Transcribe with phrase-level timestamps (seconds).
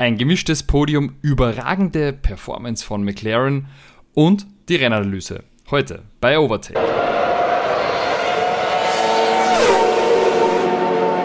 [0.00, 3.66] ein gemischtes Podium, überragende Performance von McLaren
[4.14, 5.44] und die Rennanalyse.
[5.70, 6.80] Heute bei Overtake.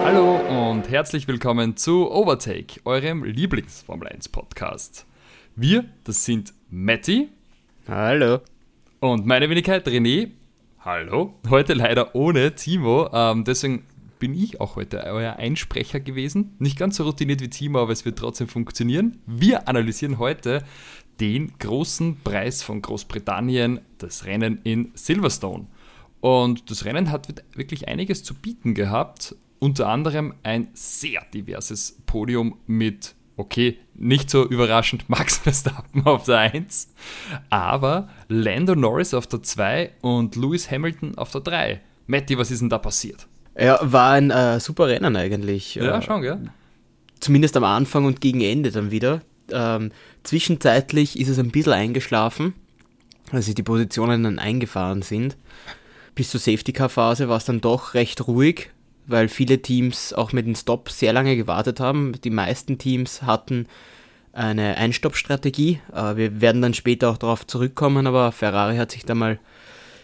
[0.04, 5.06] Hallo und herzlich willkommen zu Overtake, eurem Lieblings-Formel 1 Podcast.
[5.56, 7.30] Wir, das sind Matti.
[7.88, 8.42] Hallo.
[9.00, 10.32] Und meine Wenigkeit René.
[10.82, 11.34] Hallo.
[11.50, 13.86] Heute leider ohne Timo, ähm, deswegen
[14.20, 16.56] bin ich auch heute euer Einsprecher gewesen.
[16.60, 19.18] Nicht ganz so routiniert wie Timo, aber es wird trotzdem funktionieren.
[19.26, 20.64] Wir analysieren heute
[21.20, 25.68] den großen Preis von Großbritannien, das Rennen in Silverstone.
[26.22, 29.36] Und das Rennen hat wirklich einiges zu bieten gehabt.
[29.60, 36.40] Unter anderem ein sehr diverses Podium mit, okay, nicht so überraschend Max Verstappen auf der
[36.40, 36.94] 1,
[37.50, 41.82] aber Lando Norris auf der 2 und Lewis Hamilton auf der 3.
[42.08, 43.28] Matti, was ist denn da passiert?
[43.58, 45.76] Ja, war ein äh, super Rennen eigentlich.
[45.76, 46.38] Ja, schon, ja.
[47.20, 49.22] Zumindest am Anfang und gegen Ende dann wieder.
[49.52, 49.92] Ähm,
[50.24, 52.54] zwischenzeitlich ist es ein bisschen eingeschlafen,
[53.32, 55.38] als die Positionen dann eingefahren sind.
[56.16, 58.72] Bis zur Safety-Car-Phase war es dann doch recht ruhig,
[59.08, 62.14] weil viele Teams auch mit dem Stop sehr lange gewartet haben.
[62.24, 63.68] Die meisten Teams hatten
[64.34, 65.80] eine Einstoppstrategie.
[65.94, 69.40] Äh, wir werden dann später auch darauf zurückkommen, aber Ferrari hat sich da mal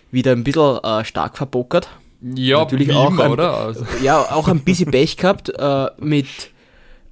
[0.10, 1.90] wieder ein bisschen äh, stark verbokert
[2.22, 3.54] ja, natürlich auch, ein, oder?
[3.58, 3.86] Also.
[4.04, 6.28] Ja, auch ein bisschen Pech gehabt äh, mit,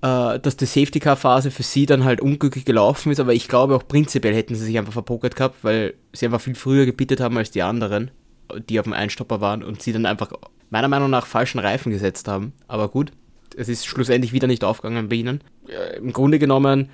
[0.02, 3.48] äh, dass die Safety Car Phase für sie dann halt unglücklich gelaufen ist, aber ich
[3.48, 7.20] glaube auch prinzipiell hätten sie sich einfach verpokert gehabt, weil sie einfach viel früher gebietet
[7.20, 8.12] haben als die anderen,
[8.70, 10.32] die auf dem Einstopper waren und sie dann einfach
[10.70, 12.54] meiner Meinung nach falschen Reifen gesetzt haben.
[12.68, 13.12] Aber gut,
[13.58, 15.42] es ist schlussendlich wieder nicht aufgegangen bei ihnen.
[15.68, 16.90] Äh, Im Grunde genommen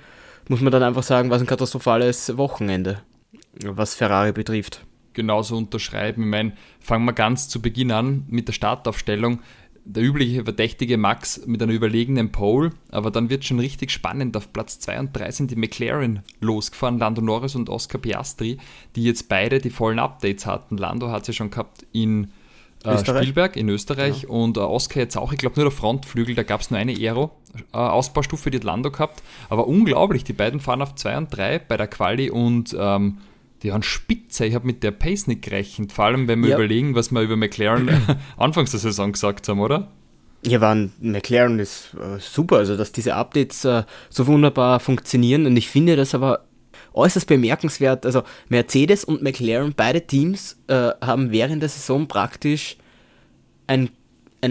[0.48, 3.02] muss man dann einfach sagen, was ein katastrophales Wochenende,
[3.62, 4.80] was Ferrari betrifft
[5.16, 6.22] genauso unterschreiben.
[6.22, 9.40] Ich meine, fangen wir ganz zu Beginn an mit der Startaufstellung.
[9.84, 14.36] Der übliche Verdächtige Max mit einer überlegenen Pole, aber dann wird schon richtig spannend.
[14.36, 18.58] Auf Platz 2 und 3 sind die McLaren losgefahren, Lando Norris und Oscar Piastri,
[18.96, 20.76] die jetzt beide die vollen Updates hatten.
[20.76, 22.32] Lando hat sie schon gehabt in
[22.84, 24.28] äh, Spielberg in Österreich ja.
[24.28, 26.92] und äh, Oscar jetzt auch, ich glaube nur der Frontflügel, da gab es nur eine
[26.92, 29.22] Aero-Ausbaustufe, äh, die hat Lando gehabt.
[29.48, 33.18] Aber unglaublich, die beiden fahren auf 2 und 3 bei der Quali und ähm,
[33.62, 34.46] die waren spitze.
[34.46, 35.92] Ich habe mit der Pace nicht gerechnet.
[35.92, 36.56] Vor allem, wenn wir ja.
[36.56, 37.90] überlegen, was wir über McLaren
[38.36, 39.88] anfangs der Saison gesagt haben, oder?
[40.44, 45.56] Ja, waren McLaren ist äh, super, also dass diese Updates äh, so wunderbar funktionieren und
[45.56, 46.44] ich finde das aber
[46.92, 48.06] äußerst bemerkenswert.
[48.06, 52.76] Also Mercedes und McLaren, beide Teams äh, haben während der Saison praktisch
[53.66, 53.90] einen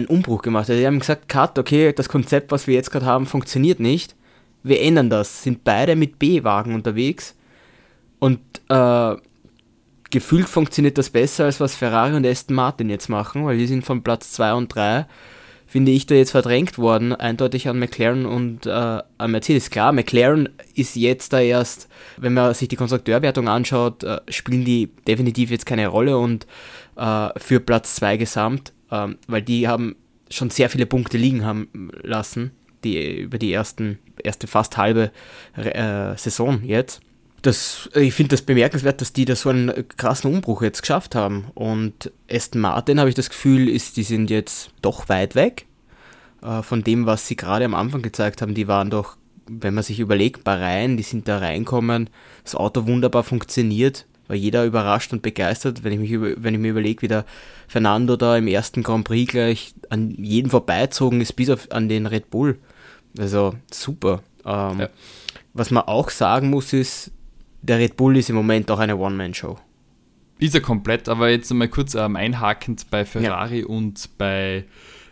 [0.08, 0.68] Umbruch gemacht.
[0.68, 4.14] Also die haben gesagt, Cut, okay, das Konzept, was wir jetzt gerade haben, funktioniert nicht.
[4.62, 5.42] Wir ändern das.
[5.42, 7.34] Sind beide mit B-Wagen unterwegs
[8.18, 9.16] und äh,
[10.10, 13.84] gefühlt funktioniert das besser, als was Ferrari und Aston Martin jetzt machen, weil die sind
[13.84, 15.06] von Platz 2 und 3,
[15.66, 19.70] finde ich, da jetzt verdrängt worden, eindeutig an McLaren und äh, an Mercedes.
[19.70, 24.90] Klar, McLaren ist jetzt da erst, wenn man sich die Konstrukteurwertung anschaut, äh, spielen die
[25.06, 26.46] definitiv jetzt keine Rolle und
[26.96, 29.96] äh, für Platz 2 gesamt, ähm, weil die haben
[30.30, 32.52] schon sehr viele Punkte liegen haben lassen,
[32.84, 35.10] die über die ersten, erste fast halbe
[35.56, 37.00] äh, Saison jetzt
[37.42, 41.46] das, ich finde das bemerkenswert, dass die da so einen krassen Umbruch jetzt geschafft haben.
[41.54, 45.66] Und Aston Martin habe ich das Gefühl, ist, die sind jetzt doch weit weg
[46.42, 48.54] äh, von dem, was sie gerade am Anfang gezeigt haben.
[48.54, 49.16] Die waren doch,
[49.48, 52.10] wenn man sich überlegt, Bahrain, die sind da reinkommen,
[52.42, 56.60] das Auto wunderbar funktioniert, war jeder überrascht und begeistert, wenn ich, mich über, wenn ich
[56.60, 57.24] mir überlege, wie der
[57.68, 62.06] Fernando da im ersten Grand Prix gleich an jeden vorbeizogen ist, bis auf an den
[62.06, 62.58] Red Bull.
[63.18, 64.22] Also super.
[64.44, 64.88] Ähm, ja.
[65.54, 67.12] Was man auch sagen muss, ist,
[67.66, 69.58] der Red Bull ist im Moment auch eine One-Man-Show.
[70.38, 73.66] Ist er komplett, aber jetzt mal kurz ähm, einhakend bei Ferrari ja.
[73.66, 74.64] und bei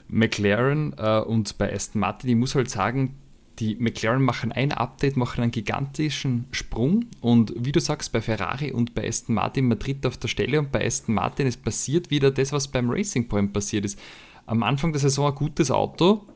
[0.09, 2.31] McLaren äh, und bei Aston Martin.
[2.31, 3.17] Ich muss halt sagen,
[3.59, 8.73] die McLaren machen ein Update, machen einen gigantischen Sprung und wie du sagst, bei Ferrari
[8.73, 12.11] und bei Aston Martin, man tritt auf der Stelle und bei Aston Martin, es passiert
[12.11, 13.99] wieder das, was beim Racing Point passiert ist.
[14.47, 16.27] Am Anfang der Saison ein gutes Auto,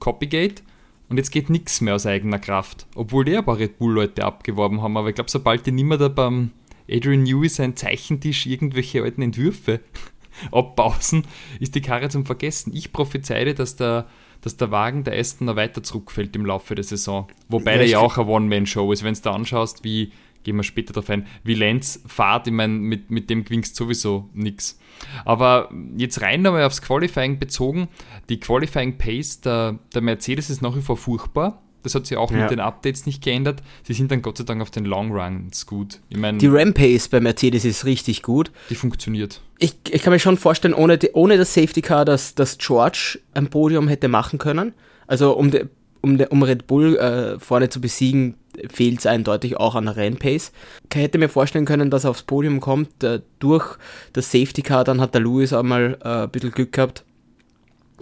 [0.00, 0.62] Copygate,
[1.08, 2.86] und jetzt geht nichts mehr aus eigener Kraft.
[2.94, 4.96] Obwohl die ein paar Red Bull-Leute abgeworben haben.
[4.96, 6.50] Aber ich glaube, sobald die nicht mehr da beim
[6.90, 9.80] Adrian Newey sein Zeichentisch irgendwelche alten Entwürfe
[10.52, 11.26] abpausen,
[11.60, 12.74] ist die Karre zum Vergessen.
[12.74, 14.06] Ich prophezeie, dass der,
[14.40, 17.28] dass der Wagen der Aston noch weiter zurückfällt im Laufe der Saison.
[17.48, 19.04] Wobei ja, der ja auch eine One-Man-Show ist.
[19.04, 20.12] Wenn du da anschaust, wie
[20.44, 24.28] gehen wir später darauf ein, wie Lenz fahrt, ich meine, mit, mit dem gewinnst sowieso
[24.32, 24.78] nichts.
[25.24, 27.88] Aber jetzt rein nochmal aufs Qualifying bezogen,
[28.28, 31.60] die Qualifying Pace der, der Mercedes ist nach wie vor furchtbar.
[31.82, 32.38] Das hat sich auch ja.
[32.38, 33.62] mit den Updates nicht geändert.
[33.82, 36.00] Sie sind dann Gott sei Dank auf den Long Runs gut.
[36.08, 38.50] Ich mein, die Rampace bei Mercedes ist richtig gut.
[38.70, 39.42] Die funktioniert.
[39.58, 43.18] Ich, ich kann mir schon vorstellen, ohne, die, ohne das Safety Car, dass, dass George
[43.34, 44.72] ein Podium hätte machen können.
[45.06, 45.66] Also um de,
[46.00, 48.36] um, um Red Bull äh, vorne zu besiegen,
[48.70, 50.52] fehlt es eindeutig auch an Rennpace.
[50.90, 53.02] Ich hätte mir vorstellen können, dass er aufs Podium kommt.
[53.02, 53.76] Äh, durch
[54.12, 57.04] das Safety Car, dann hat der Lewis auch mal äh, ein bisschen Glück gehabt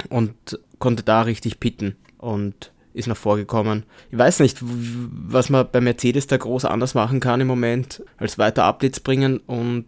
[0.08, 0.34] und
[0.78, 3.84] konnte da richtig pitten und ist noch vorgekommen.
[4.10, 8.38] Ich weiß nicht, was man bei Mercedes da groß anders machen kann im Moment, als
[8.38, 9.86] weiter Updates bringen und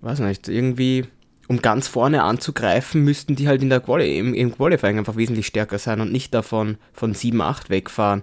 [0.00, 1.04] weiß nicht, irgendwie
[1.48, 5.48] um ganz vorne anzugreifen, müssten die halt in der Quali im, im Qualifying einfach wesentlich
[5.48, 8.22] stärker sein und nicht davon von 7, 8 wegfahren.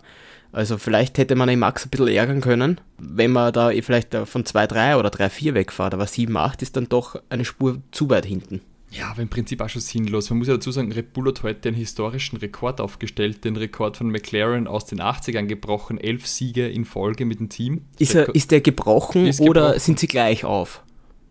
[0.57, 4.43] Also vielleicht hätte man den Max ein bisschen ärgern können, wenn man da vielleicht von
[4.43, 8.09] 2, 3 oder 3, 4 wegfahrt, aber 7, 8 ist dann doch eine Spur zu
[8.09, 8.61] weit hinten.
[8.89, 10.31] Ja, aber im Prinzip auch schon sinnlos.
[10.31, 13.97] Man muss ja dazu sagen, Red Bull hat heute einen historischen Rekord aufgestellt, den Rekord
[13.97, 17.83] von McLaren aus den 80ern gebrochen, elf Siege in Folge mit dem Team.
[17.99, 19.79] Ist, er, ist der gebrochen ist oder gebrochen.
[19.79, 20.81] sind sie gleich auf?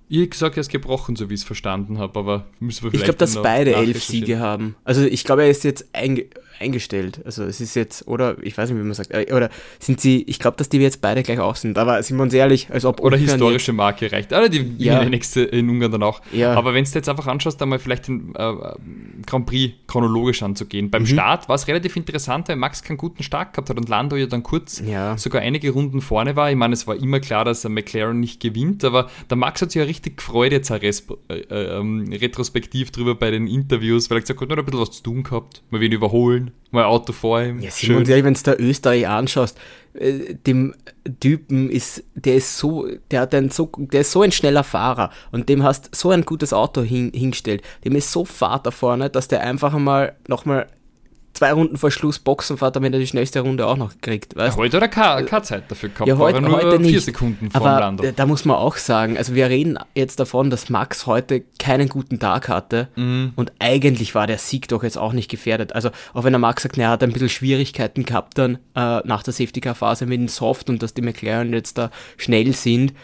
[0.09, 3.03] Ich gesagt, er ist gebrochen, so wie ich es verstanden habe, aber müssen wir vielleicht.
[3.03, 4.77] Ich glaube, dass beide elf Siege haben.
[4.85, 6.27] Also ich glaube, er ist jetzt einge
[6.61, 7.21] eingestellt.
[7.25, 10.23] Also es ist jetzt, oder ich weiß nicht, wie man sagt, äh, oder sind sie,
[10.23, 12.85] ich glaube, dass die jetzt beide gleich auch sind, aber sind wir uns ehrlich, als
[12.85, 13.01] ob.
[13.01, 14.33] Oder historische jetzt, Marke reicht.
[14.33, 15.05] Oder die ja.
[15.05, 16.21] nächste in Ungarn dann auch.
[16.33, 16.55] Ja.
[16.55, 18.53] Aber wenn du jetzt einfach anschaust, da mal vielleicht den äh,
[19.27, 20.91] Grand Prix chronologisch anzugehen.
[20.91, 21.07] Beim mhm.
[21.07, 24.27] Start war es relativ interessant, weil Max keinen guten Start gehabt hat und Lando ja
[24.27, 25.17] dann kurz ja.
[25.19, 26.51] sogar einige Runden vorne war.
[26.51, 29.73] Ich meine, es war immer klar, dass er McLaren nicht gewinnt, aber der Max hat
[29.73, 34.21] sich ja richtig gefreut jetzt äh, äh, ähm, retrospektiv drüber bei den Interviews, weil er
[34.23, 37.41] gesagt hat, hat ein bisschen was zu tun gehabt, mal wen überholen mein Auto vor
[37.43, 37.61] ihm.
[37.61, 39.59] Ja, Simon, wenn du der Österreich anschaust,
[39.95, 40.75] äh, dem
[41.21, 45.11] Typen ist, der ist so, der hat ein so, der ist so ein schneller Fahrer
[45.33, 47.63] und dem hast so ein gutes Auto hin, hingestellt.
[47.85, 50.67] Dem ist so Fahrt da vorne, dass der einfach einmal nochmal
[51.37, 54.35] zwei Runden vor Schluss Boxen fährt, damit er die schnellste Runde auch noch kriegt.
[54.37, 54.57] Weißt?
[54.57, 57.05] Ja, heute hat er keine, keine Zeit dafür gehabt, ja, heute, nur heute vier nicht.
[57.05, 58.05] Sekunden vor Aber Lando.
[58.15, 62.19] Da muss man auch sagen, also wir reden jetzt davon, dass Max heute keinen guten
[62.19, 63.33] Tag hatte mhm.
[63.37, 65.75] und eigentlich war der Sieg doch jetzt auch nicht gefährdet.
[65.75, 69.23] Also auch wenn der Max sagt, er hat ein bisschen Schwierigkeiten gehabt dann äh, nach
[69.23, 72.95] der Safety-Car-Phase mit dem Soft und dass die McLaren jetzt da schnell sind,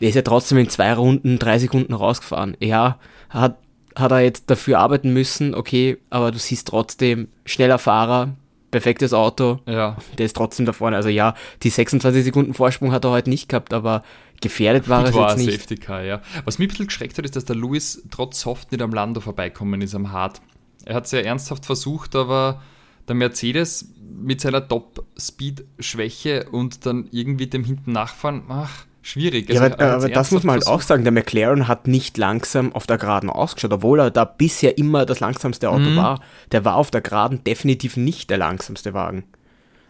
[0.00, 2.56] der ist ja trotzdem in zwei Runden drei Sekunden rausgefahren.
[2.60, 2.98] Ja,
[3.30, 3.58] hat
[3.98, 8.36] hat er jetzt dafür arbeiten müssen, okay, aber du siehst trotzdem, schneller Fahrer,
[8.70, 9.96] perfektes Auto, ja.
[10.18, 10.96] der ist trotzdem da vorne.
[10.96, 14.02] Also ja, die 26 Sekunden Vorsprung hat er heute nicht gehabt, aber
[14.40, 15.52] gefährdet war Gut war jetzt nicht.
[15.52, 16.20] Safety Car, ja.
[16.44, 19.20] Was mich ein bisschen geschreckt hat, ist, dass der Lewis trotz Soft nicht am Lando
[19.20, 20.40] vorbeikommen ist, am Hard.
[20.84, 22.62] Er hat es ja ernsthaft versucht, aber
[23.08, 29.48] der Mercedes mit seiner Top-Speed-Schwäche und dann irgendwie dem hinten nachfahren, ach, schwierig.
[29.50, 32.72] Also, ja, aber, aber das muss man halt auch sagen, der McLaren hat nicht langsam
[32.74, 35.96] auf der Geraden ausgeschaut, obwohl er da bisher immer das langsamste Auto mhm.
[35.96, 36.20] war.
[36.52, 39.24] Der war auf der Geraden definitiv nicht der langsamste Wagen.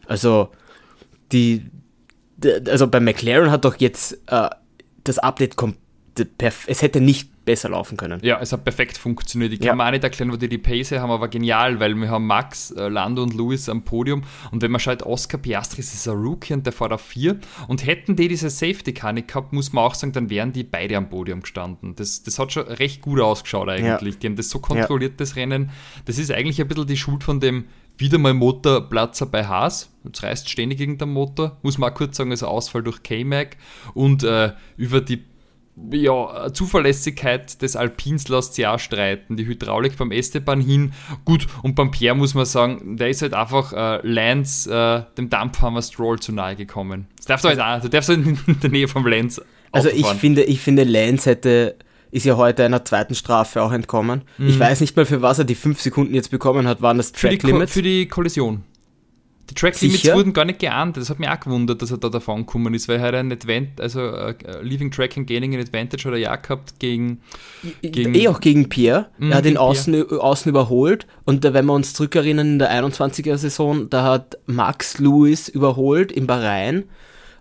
[0.07, 0.51] Also,
[1.33, 1.71] die,
[2.67, 4.49] also bei McLaren hat doch jetzt äh,
[5.05, 5.89] das Update komplett
[6.67, 8.21] es hätte nicht besser laufen können.
[8.23, 9.55] Ja, es hat perfekt funktioniert.
[9.55, 9.75] Ich kann ja.
[9.75, 12.73] mir auch nicht erklären, wo die die Pace haben, aber genial, weil wir haben Max,
[12.73, 16.53] äh, Lando und Lewis am Podium und wenn man schaut, Oscar Piastri ist ein Rookie
[16.53, 19.85] und der fährt auf 4 und hätten die diese Safety Car nicht gehabt, muss man
[19.85, 21.97] auch sagen, dann wären die beide am Podium gestanden.
[21.97, 24.15] Das, das hat schon recht gut ausgeschaut eigentlich.
[24.17, 24.21] Ja.
[24.21, 25.17] Die haben das so kontrolliert, ja.
[25.17, 25.71] das Rennen.
[26.05, 27.65] Das ist eigentlich ein bisschen die Schuld von dem
[27.97, 29.91] wieder mal Motorplatzer bei Haas.
[30.05, 31.57] Jetzt reißt ständig irgendein Motor.
[31.63, 33.57] Muss man auch kurz sagen, also Ausfall durch K-Mac.
[33.95, 35.25] Und äh, über die
[35.91, 39.37] ja, Zuverlässigkeit des Alpins lässt sich auch streiten.
[39.37, 40.93] Die Hydraulik beim Esteban hin.
[41.25, 45.31] Gut, und beim Pierre muss man sagen, der ist halt einfach äh, Lance, äh, dem
[45.31, 47.07] Dampfhammer Stroll zu nahe gekommen.
[47.17, 49.45] Das darfst du halt auch, du darfst halt in der Nähe vom Lance.
[49.73, 51.77] Also ich finde, ich finde, Lance hätte,
[52.11, 54.23] ist ja heute einer zweiten Strafe auch entkommen.
[54.39, 54.49] Mhm.
[54.49, 56.81] Ich weiß nicht mal, für was er die fünf Sekunden jetzt bekommen hat.
[56.81, 57.73] Waren das Track Limits?
[57.73, 58.65] Für die Kollision.
[59.51, 60.15] Die Track Limits Sicher?
[60.15, 60.97] wurden gar nicht geahnt.
[60.97, 63.81] Das hat mich auch gewundert, dass er da davon gekommen ist, weil er ein Advent,
[63.81, 67.21] also uh, Leaving Track and Gaining an Advantage hat er ja gehabt gegen,
[67.81, 68.15] gegen.
[68.15, 69.07] Eh auch gegen Pierre.
[69.19, 71.07] Mm, er hat ihn außen, außen überholt.
[71.25, 76.13] Und da, wenn wir uns zurückerinnern, in der 21er Saison, da hat Max Lewis überholt
[76.13, 76.85] in Bahrain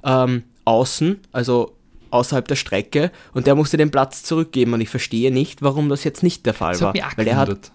[0.03, 1.75] ähm, außen, also
[2.11, 3.11] außerhalb der Strecke.
[3.33, 4.73] Und der musste den Platz zurückgeben.
[4.73, 6.87] Und ich verstehe nicht, warum das jetzt nicht der Fall das war.
[6.89, 7.71] Hat mich auch weil er hat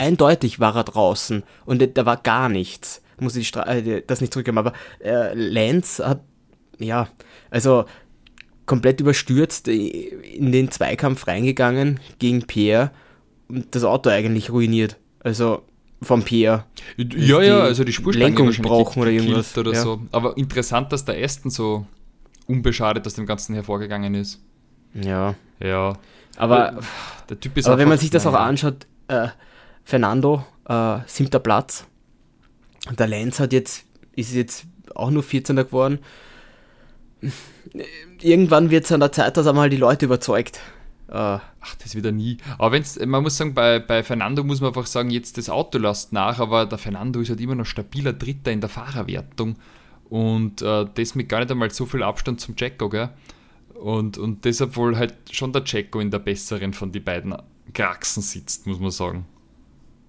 [0.00, 4.58] eindeutig war er draußen und da war gar nichts muss ich äh, das nicht zurückgeben,
[4.58, 4.72] aber
[5.02, 6.22] äh, Lance hat,
[6.78, 7.08] ja,
[7.50, 7.84] also
[8.66, 12.92] komplett überstürzt in den Zweikampf reingegangen gegen Pierre
[13.48, 14.96] und das Auto eigentlich ruiniert.
[15.18, 15.62] Also
[16.02, 16.64] vom Pierre.
[16.96, 19.56] Ja, ja, also die Spurstange brauchen oder irgendwas.
[19.58, 19.82] Oder ja.
[19.82, 20.00] so.
[20.12, 21.86] Aber interessant, dass der Aston so
[22.46, 24.40] unbeschadet aus dem Ganzen hervorgegangen ist.
[24.94, 25.34] Ja.
[25.58, 25.94] Ja.
[26.36, 26.80] Aber,
[27.28, 29.28] der Typ ist aber wenn man sich das auch anschaut, äh,
[29.84, 31.86] Fernando, äh, siebter Platz,
[32.98, 33.84] der Lenz hat jetzt,
[34.16, 35.98] ist jetzt auch nur 14er geworden.
[38.20, 40.60] Irgendwann wird es an der Zeit, dass er mal die Leute überzeugt.
[41.12, 42.38] Ach, das wieder nie.
[42.56, 45.78] Aber wenn's, man muss sagen, bei, bei Fernando muss man einfach sagen, jetzt das Auto
[45.78, 49.56] lasst nach, aber der Fernando ist halt immer noch stabiler Dritter in der Fahrerwertung.
[50.08, 53.10] Und äh, das mit gar nicht einmal so viel Abstand zum Jacko, gell?
[53.74, 57.34] Und, und deshalb wohl halt schon der Jacko in der besseren von den beiden
[57.72, 59.26] Kraxen sitzt, muss man sagen.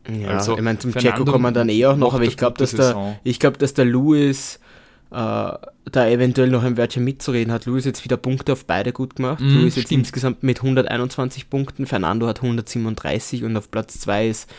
[0.10, 2.58] Ja, also, ich meine, zum Jacko kommen wir dann eh auch noch, aber ich glaube,
[2.58, 4.60] dass, der, glaub, dass der Lewis
[5.12, 7.66] äh, da eventuell noch ein Wörtchen mitzureden hat.
[7.66, 9.42] Lewis jetzt wieder Punkte auf beide gut gemacht.
[9.42, 14.50] Mm, Lewis jetzt insgesamt mit 121 Punkten, Fernando hat 137 und auf Platz 2 ist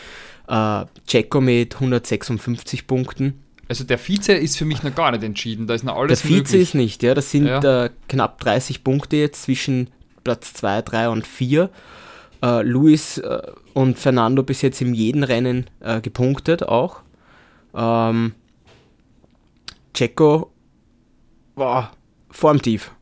[0.49, 3.43] äh, Jacko mit 156 Punkten.
[3.69, 6.29] Also der Vize ist für mich noch gar nicht entschieden, da ist noch alles Der
[6.29, 6.63] Vize möglich.
[6.63, 7.85] ist nicht, ja, das sind ja.
[7.85, 9.89] Äh, knapp 30 Punkte jetzt zwischen
[10.25, 11.71] Platz 2, 3 und 4.
[12.43, 13.43] Äh, Luis äh,
[13.75, 17.03] und Fernando bis jetzt in jedem Rennen äh, gepunktet auch.
[17.75, 18.35] Ähm,
[19.95, 20.53] Checo
[21.55, 21.93] war
[22.31, 22.93] formtief.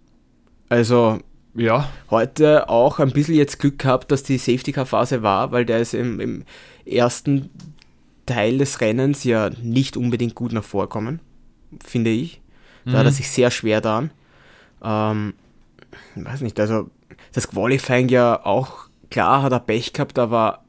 [0.69, 1.21] Also
[1.55, 1.89] ja.
[2.11, 5.81] heute auch ein bisschen jetzt Glück gehabt, dass die Safety Car Phase war, weil der
[5.81, 6.45] ist im, im
[6.85, 7.51] ersten
[8.27, 11.21] Teil des Rennens ja nicht unbedingt gut nach vorkommen,
[11.85, 12.41] finde ich.
[12.85, 12.97] Da mhm.
[12.97, 13.17] hat er mhm.
[13.17, 14.11] sich sehr schwer dann.
[14.83, 15.35] Ähm,
[16.15, 16.91] weiß nicht, also
[17.33, 20.65] das Qualifying ja auch, klar hat er Pech gehabt, aber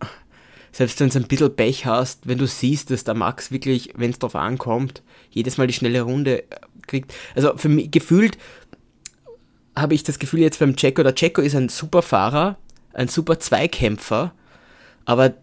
[0.72, 4.12] selbst wenn du ein bisschen Pech hast, wenn du siehst, dass der Max wirklich, wenn
[4.12, 6.44] es darauf ankommt, jedes Mal die schnelle Runde
[6.88, 7.14] kriegt.
[7.36, 8.38] Also für mich gefühlt
[9.76, 12.58] habe ich das Gefühl jetzt beim Checo, der Checo ist ein super Fahrer,
[12.94, 14.34] ein super Zweikämpfer,
[15.06, 15.34] aber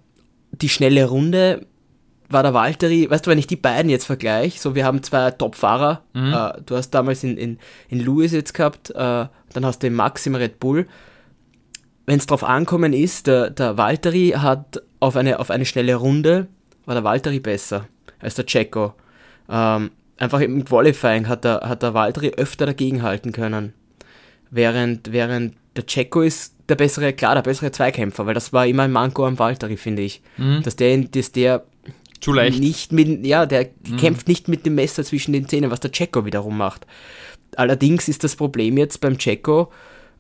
[0.53, 1.67] die schnelle Runde
[2.31, 5.31] war der Valtteri, weißt du, wenn ich die beiden jetzt vergleiche, so wir haben zwei
[5.31, 6.33] Top-Fahrer, mhm.
[6.33, 9.95] äh, du hast damals in, in, in Lewis jetzt gehabt, äh, dann hast du den
[9.95, 10.87] Max im Red Bull.
[12.09, 16.47] Wenn es drauf ankommen ist, der, der Valtteri hat auf eine, auf eine schnelle Runde,
[16.87, 17.87] war der Valtteri besser
[18.19, 18.95] als der Checo.
[19.47, 23.75] Ähm, einfach im Qualifying hat der, hat der Valtteri öfter dagegenhalten können.
[24.51, 28.85] Während, während der Checo ist der bessere, klar, der bessere Zweikämpfer, weil das war immer
[28.85, 30.23] ein Manko am Valtteri, finde ich.
[30.39, 30.63] Mhm.
[30.63, 31.67] Dass der, dass der
[32.21, 32.59] zu leicht.
[32.59, 33.99] Nicht mit, ja, der mhm.
[33.99, 36.87] kämpft nicht mit dem Messer zwischen den Zähnen, was der Checo wiederum macht.
[37.55, 39.71] Allerdings ist das Problem jetzt beim Checo,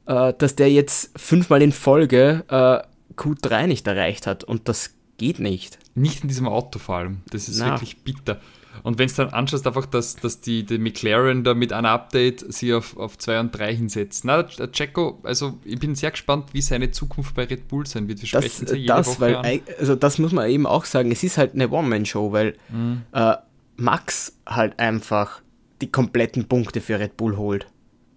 [0.08, 5.38] äh, dass der jetzt fünfmal in Folge äh, Q3 nicht erreicht hat und das geht
[5.38, 5.78] nicht.
[5.94, 7.20] Nicht in diesem Auto vor allem.
[7.30, 7.72] Das ist Na.
[7.72, 8.40] wirklich bitter.
[8.84, 12.52] Und wenn du dann anschaust, einfach, dass, dass die, die McLaren da mit einem Update
[12.52, 14.24] sie auf, auf 2 und 3 hinsetzt.
[14.24, 18.08] Na, der Checo, also ich bin sehr gespannt, wie seine Zukunft bei Red Bull sein
[18.08, 18.22] wird.
[18.22, 19.60] Wir das, sprechen sie jede das, Woche weil, an.
[19.78, 23.02] Also das muss man eben auch sagen, es ist halt eine One-Man-Show, weil mhm.
[23.12, 23.34] äh,
[23.76, 25.42] Max halt einfach
[25.82, 27.66] die kompletten Punkte für Red Bull holt.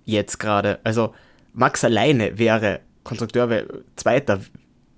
[0.05, 0.79] Jetzt gerade.
[0.83, 1.13] Also
[1.53, 4.41] Max alleine wäre Konstrukteur, wäre Zweiter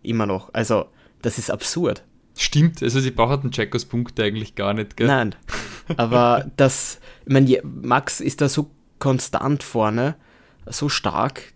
[0.02, 0.54] immer noch.
[0.54, 0.86] Also
[1.22, 2.04] das ist absurd.
[2.36, 5.08] Stimmt, also sie brauchen Checos Punkte eigentlich gar nicht, gell?
[5.08, 5.36] Nein,
[5.98, 10.16] aber das, ich meine, Max ist da so konstant vorne,
[10.66, 11.54] so stark,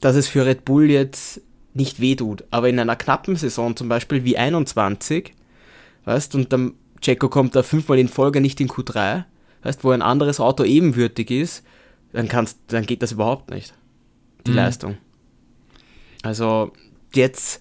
[0.00, 1.42] dass es für Red Bull jetzt
[1.74, 2.44] nicht wehtut.
[2.50, 5.34] Aber in einer knappen Saison zum Beispiel wie 21,
[6.04, 9.24] weißt und dann Checo kommt da fünfmal in Folge nicht in Q3,
[9.62, 11.64] weißt wo ein anderes Auto ebenwürdig ist,
[12.12, 13.74] dann kannst, dann geht das überhaupt nicht.
[14.46, 14.56] Die mhm.
[14.56, 14.98] Leistung.
[16.22, 16.72] Also
[17.14, 17.60] jetzt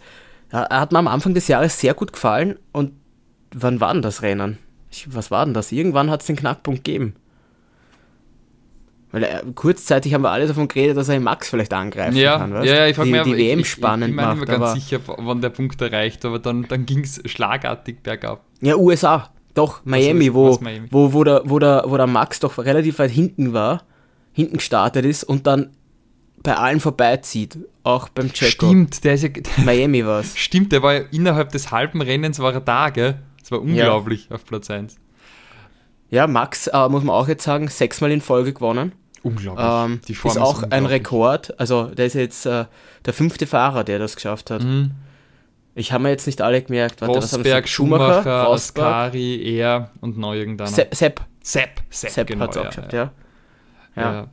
[0.52, 2.94] ja, hat mir am Anfang des Jahres sehr gut gefallen und
[3.54, 4.58] wann war denn das Rennen?
[4.92, 5.72] Ich, was war denn das?
[5.72, 7.16] Irgendwann hat es den Knackpunkt gegeben.
[9.12, 12.54] Weil äh, kurzzeitig haben wir alle davon geredet, dass er Max vielleicht angreifen ja, kann.
[12.54, 12.66] Weißt?
[12.66, 14.74] Ja, ja, ich frage mich, die WM ich, spannend ich, ich bin mir nicht ganz
[14.74, 18.46] sicher, wann der Punkt erreicht, aber dann, dann ging es schlagartig bergab.
[18.62, 20.88] Ja, USA, doch, Miami, also, wo, Miami.
[20.90, 23.84] Wo, wo, der, wo, der, wo der Max doch relativ weit hinten war,
[24.32, 25.72] hinten gestartet ist und dann
[26.44, 28.68] bei allen vorbeizieht, auch beim Checo.
[28.68, 29.30] Stimmt, der ist ja.
[29.64, 30.38] Miami war es.
[30.38, 33.20] Stimmt, der war ja innerhalb des halben Rennens war er da, gell?
[33.40, 34.36] Das war unglaublich ja.
[34.36, 34.96] auf Platz 1.
[36.10, 38.92] Ja, Max, äh, muss man auch jetzt sagen, sechsmal in Folge gewonnen.
[39.24, 39.66] Unglaublich.
[39.66, 41.60] Ähm, Die Form ist auch ist ein Rekord.
[41.60, 42.66] Also, der ist jetzt äh,
[43.06, 44.64] der fünfte Fahrer, der das geschafft hat.
[44.64, 44.92] Mhm.
[45.74, 47.00] Ich habe mir jetzt nicht alle gemerkt.
[47.02, 50.70] Warte, Rosberg, Schumacher, Schumacher Ascari, er und neu irgendeiner.
[50.70, 50.94] Sepp.
[50.94, 53.12] Sepp, Sepp, Sepp genau, hat es auch geschafft, ja.
[53.96, 54.14] ja.
[54.14, 54.28] ja.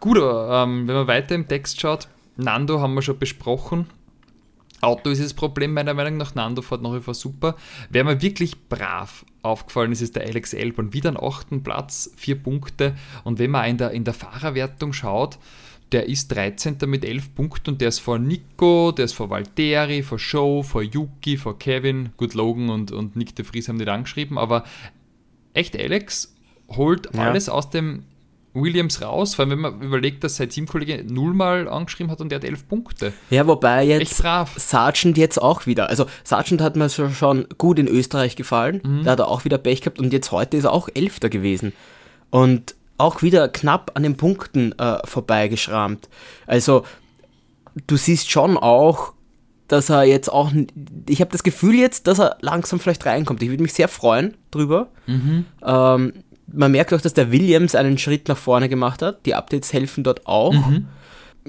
[0.00, 3.86] Gut, ähm, wenn man weiter im Text schaut, Nando haben wir schon besprochen.
[4.80, 6.34] Auto ist das Problem meiner Meinung nach.
[6.34, 7.56] Nando fährt nach wie vor super.
[7.90, 10.94] Wer mir wirklich brav aufgefallen ist, ist der Alex Elborn.
[10.94, 12.96] Wieder einen achten Platz, vier Punkte.
[13.24, 15.38] Und wenn man in der, in der Fahrerwertung schaut,
[15.92, 16.78] der ist 13.
[16.86, 20.82] mit 11 Punkten und der ist vor Nico, der ist vor Valtteri, vor Show, vor
[20.82, 22.10] Yuki, vor Kevin.
[22.16, 24.64] Gut, Logan und, und Nick de Vries haben nicht angeschrieben, aber
[25.52, 26.34] echt Alex
[26.68, 27.28] holt ja.
[27.28, 28.04] alles aus dem
[28.52, 32.36] Williams raus, vor allem wenn man überlegt, dass sein Teamkollege nullmal angeschrieben hat und er
[32.36, 33.12] hat elf Punkte.
[33.30, 34.22] Ja, wobei jetzt
[34.56, 35.88] Sargent jetzt auch wieder.
[35.88, 39.04] Also Sargent hat mir schon gut in Österreich gefallen, mhm.
[39.04, 41.72] da hat er auch wieder Pech gehabt und jetzt heute ist er auch Elfter gewesen.
[42.30, 46.08] Und auch wieder knapp an den Punkten äh, vorbeigeschrammt.
[46.46, 46.84] Also
[47.86, 49.14] du siehst schon auch,
[49.68, 50.52] dass er jetzt auch,
[51.08, 53.42] ich habe das Gefühl jetzt, dass er langsam vielleicht reinkommt.
[53.42, 54.88] Ich würde mich sehr freuen drüber.
[55.06, 55.46] Mhm.
[55.64, 56.12] Ähm,
[56.52, 59.26] man merkt auch, dass der Williams einen Schritt nach vorne gemacht hat.
[59.26, 60.52] Die Updates helfen dort auch.
[60.52, 60.86] Mhm.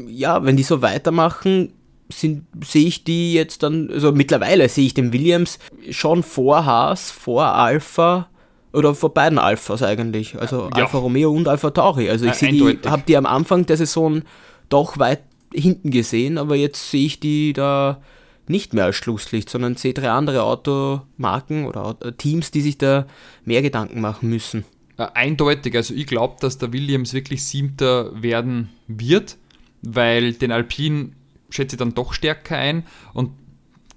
[0.07, 1.73] Ja, wenn die so weitermachen,
[2.11, 2.41] sehe
[2.73, 8.27] ich die jetzt dann, also mittlerweile sehe ich den Williams schon vor Haas, vor Alpha
[8.73, 10.39] oder vor beiden Alphas eigentlich.
[10.39, 10.83] Also Ja.
[10.83, 12.09] Alfa Romeo und Alpha Tauri.
[12.09, 14.23] Also ich sehe die, habe die am Anfang der Saison
[14.69, 18.01] doch weit hinten gesehen, aber jetzt sehe ich die da
[18.47, 23.05] nicht mehr als Schlusslicht, sondern sehe drei andere Automarken oder Teams, die sich da
[23.45, 24.65] mehr Gedanken machen müssen.
[25.01, 29.37] Äh, eindeutig, also ich glaube, dass der Williams wirklich Siebter werden wird,
[29.81, 31.09] weil den Alpine
[31.49, 33.31] schätze ich dann doch stärker ein und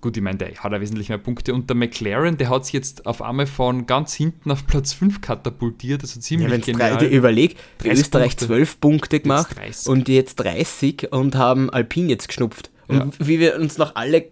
[0.00, 2.74] gut, ich meine, der hat ja wesentlich mehr Punkte und der McLaren, der hat sich
[2.74, 6.96] jetzt auf einmal von ganz hinten auf Platz 5 katapultiert, also Ja, ziemlich wenn genial.
[6.98, 8.46] drei, überleg, 30 Österreich Punkte.
[8.46, 9.88] 12 Punkte gemacht 30.
[9.88, 12.70] und jetzt 30 und haben Alpine jetzt geschnupft.
[12.88, 13.26] Und Ja.
[13.26, 14.26] wie wir uns noch alle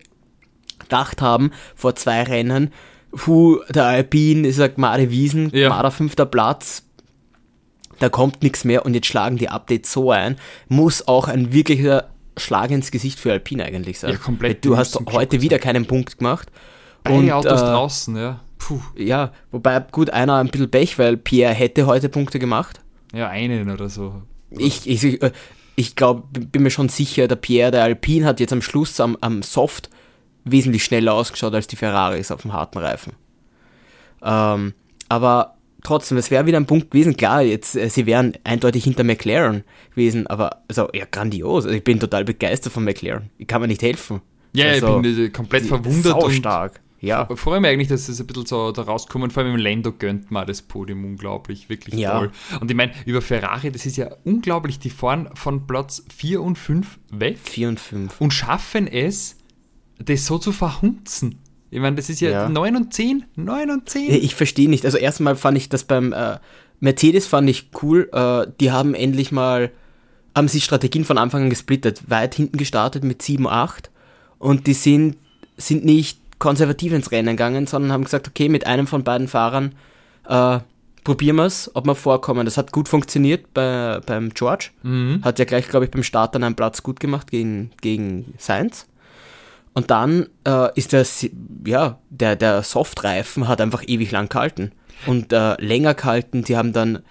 [0.78, 2.70] gedacht haben vor zwei Rennen,
[3.12, 5.68] puh, der Alpine ist ein Gmade Wiesen, Ja.
[5.68, 6.84] Gmada fünfter Platz,
[7.98, 10.36] da kommt nichts mehr und jetzt schlagen die Updates so ein,
[10.68, 14.12] muss auch ein wirklicher Schlag ins Gesicht für Alpine eigentlich sein.
[14.12, 16.48] Ja, komplett, Du hast heute wieder keinen Punkt gemacht.
[17.04, 18.40] Beide Und, Autos äh, draußen, ja.
[18.58, 22.80] Puh, Ja, wobei gut, einer ein bisschen Pech, weil Pierre hätte heute Punkte gemacht.
[23.12, 24.22] ja, einen oder so.
[24.50, 25.18] Ich, ich, ich,
[25.76, 29.16] ich glaube, bin mir schon sicher, der Pierre, der Alpine hat jetzt am Schluss am,
[29.20, 29.90] am Soft
[30.44, 33.12] wesentlich schneller ausgeschaut als die Ferraris auf dem harten Reifen.
[34.22, 34.74] Ähm,
[35.08, 37.16] aber trotzdem, es wäre wieder ein Punkt gewesen.
[37.16, 41.64] Klar, jetzt, äh, sie wären eindeutig hinter McLaren gewesen, aber also, ja, grandios.
[41.64, 43.30] Also, ich bin total begeistert von McLaren.
[43.38, 44.20] Ich kann mir nicht helfen.
[44.52, 46.80] Ja, also, ich bin äh, komplett verwundert und stark.
[47.00, 47.28] Ja.
[47.32, 49.32] Ich freue mich eigentlich, dass es ein bisschen so da rauskommt.
[49.32, 52.16] Vor allem im Lando gönnt man das Podium unglaublich, wirklich Ja.
[52.16, 52.30] toll.
[52.60, 54.78] Und ich meine, über Ferrari, das ist ja unglaublich.
[54.78, 58.20] Die fahren von Platz 4 und 5 weg 4 und 5.
[58.20, 59.36] und schaffen es,
[60.04, 61.38] das so zu verhunzen.
[61.70, 62.48] Ich meine, das ist ja, Ja.
[62.48, 64.10] 9 und 10, 9 und 10.
[64.10, 64.84] Ja, Ich verstehe nicht.
[64.84, 66.36] Also erstmal fand ich das beim äh,
[66.80, 68.10] Mercedes fand ich cool.
[68.12, 69.70] Äh, die haben endlich mal,
[70.36, 72.10] haben sie Strategien von Anfang an gesplittet.
[72.10, 73.90] Weit hinten gestartet mit 7, 8
[74.38, 75.16] und die sind,
[75.56, 79.76] sind nicht konservativ ins Rennen gegangen, sondern haben gesagt, okay, mit einem von beiden Fahrern
[80.28, 80.58] äh,
[81.04, 82.44] probieren wir es, ob wir vorkommen.
[82.44, 84.70] Das hat gut funktioniert bei, beim George.
[84.82, 85.20] Mhm.
[85.22, 88.86] Hat ja gleich, glaube ich, beim Start dann einen Platz gut gemacht gegen, gegen Sainz.
[89.74, 91.26] Und dann äh, ist das,
[91.66, 94.72] ja, der, der Softreifen hat einfach ewig lang gehalten.
[95.06, 97.02] Und äh, länger gehalten, sie haben dann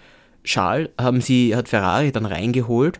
[0.43, 2.99] Schal, haben sie, hat Ferrari dann reingeholt.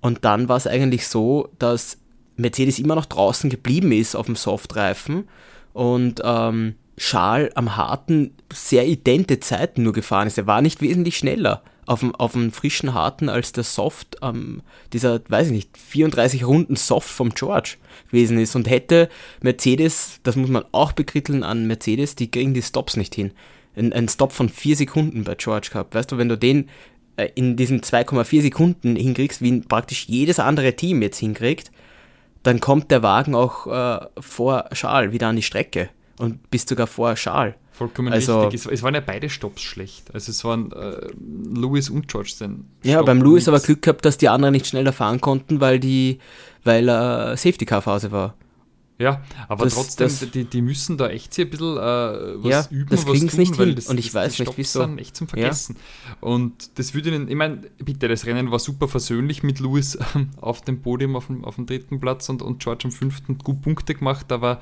[0.00, 1.98] Und dann war es eigentlich so, dass
[2.36, 5.28] Mercedes immer noch draußen geblieben ist auf dem Softreifen
[5.72, 10.38] und ähm, Schal am harten sehr idente Zeiten nur gefahren ist.
[10.38, 14.62] Er war nicht wesentlich schneller auf dem, auf dem frischen harten als der Soft, ähm,
[14.92, 17.78] dieser, weiß ich nicht, 34 Runden Soft vom George
[18.12, 18.54] gewesen ist.
[18.54, 19.08] Und hätte
[19.42, 23.32] Mercedes, das muss man auch bekritteln an Mercedes, die kriegen die Stops nicht hin.
[23.74, 25.92] Ein, ein Stop von 4 Sekunden bei George gehabt.
[25.92, 26.68] Weißt du, wenn du den
[27.16, 31.72] äh, in diesen 2,4 Sekunden hinkriegst, wie praktisch jedes andere Team jetzt hinkriegt,
[32.44, 35.88] dann kommt der Wagen auch äh, vor Schal wieder an die Strecke
[36.20, 37.56] und bist sogar vor Schal.
[37.80, 38.60] Vollkommen Also- richtig.
[38.60, 40.12] Es, es waren ja beide Stops schlecht.
[40.12, 41.06] Also es waren äh,
[41.58, 42.66] Lewis und George sind.
[42.82, 46.18] Ja, beim Lewis aber Glück gehabt, dass die anderen nicht schneller fahren konnten, weil die,
[46.62, 48.34] weil äh, Safety Car Phase war.
[48.98, 52.50] Ja, aber Das- trotzdem, das- die, die müssen da echt hier ein bisschen äh, was
[52.50, 53.76] Ja, üben, das was tun, nicht weil hin.
[53.76, 54.80] das, Und ich das, weiß nicht, wieso.
[54.82, 55.76] sind echt zum Vergessen.
[56.20, 59.96] Und das würde ihnen, ich meine, bitte, das Rennen war super versöhnlich mit Lewis
[60.42, 63.62] auf dem Podium auf dem, auf dem dritten Platz und, und George am fünften gut
[63.62, 64.60] Punkte gemacht, aber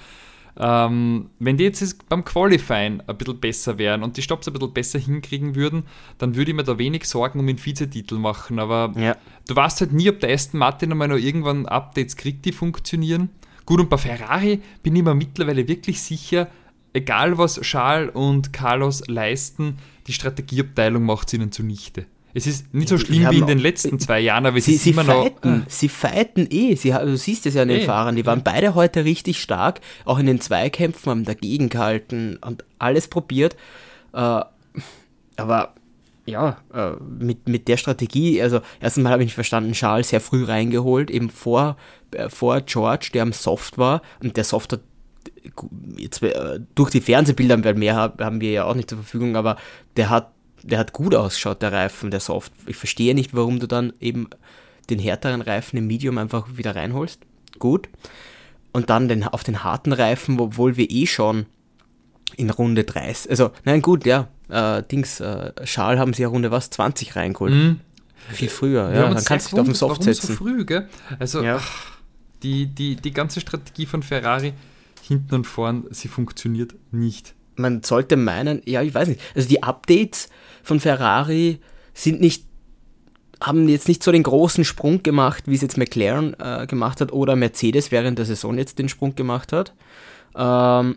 [0.59, 4.73] ähm, wenn die jetzt beim Qualifying ein bisschen besser wären und die Stops ein bisschen
[4.73, 5.85] besser hinkriegen würden,
[6.19, 8.59] dann würde ich mir da wenig Sorgen um den Vizetitel machen.
[8.59, 9.17] Aber Ja.
[9.47, 13.31] du weißt halt nie, ob der Aston Martin einmal noch irgendwann Updates kriegt, die funktionieren.
[13.67, 16.49] Gut, und bei Ferrari bin ich mir mittlerweile wirklich sicher,
[16.93, 22.07] egal was Charles und Carlos leisten, die Strategieabteilung macht es ihnen zunichte.
[22.35, 24.85] Es ist nicht so schlimm wie in den letzten zwei Jahren, aber es Sie, ist
[24.85, 25.23] sie immer noch.
[25.25, 26.75] fighten, sie fighten eh.
[26.75, 27.85] Sie, du siehst es ja an den Eh.
[27.85, 32.65] Fahrern, die waren beide heute richtig stark, auch in den Zweikämpfen, haben dagegen gehalten und
[32.79, 33.57] alles probiert.
[34.13, 34.43] Äh,
[35.37, 35.75] aber
[36.27, 40.21] ja, äh, mit, mit der Strategie, also erstens mal habe ich nicht verstanden, Charles sehr
[40.21, 41.77] früh reingeholt, eben vor,
[42.13, 44.81] äh, vor George, der am Soft war und der Soft hat
[45.57, 48.99] gu- jetzt äh, durch die Fernsehbilder, weil mehr hab- haben wir ja auch nicht zur
[48.99, 49.57] Verfügung, aber
[49.97, 50.31] der hat,
[50.69, 52.53] der hat gut ausgeschaut, der Reifen, der Soft.
[52.67, 54.29] Ich verstehe nicht, warum du dann eben
[54.91, 57.21] den härteren Reifen im Medium einfach wieder reinholst.
[57.59, 57.89] Gut.
[58.73, 61.47] Und dann den, auf den harten Reifen, obwohl wir eh schon
[62.37, 66.51] in Runde 30, also, nein, gut, ja, äh, Dings, äh, Schal haben sie ja Runde
[66.51, 67.53] was, 20 reingeholt.
[67.55, 67.81] Mhm.
[68.31, 70.27] Viel früher, Wir ja, dann kannst du dich auf den Soft warum setzen.
[70.29, 70.89] so früh, gell?
[71.19, 71.57] Also, Ja.
[71.57, 71.99] ach,
[72.43, 74.53] Die, die, die ganze Strategie von Ferrari,
[75.03, 77.35] hinten und vorn, sie funktioniert nicht.
[77.59, 80.29] Man sollte meinen, ja, ich weiß nicht, also die Updates
[80.63, 81.59] von Ferrari
[81.93, 82.45] sind nicht,
[83.43, 87.13] haben jetzt nicht so den großen Sprung gemacht, wie es jetzt McLaren äh, gemacht hat
[87.13, 89.75] oder Mercedes während der Saison jetzt den Sprung gemacht hat.
[90.37, 90.97] Ähm,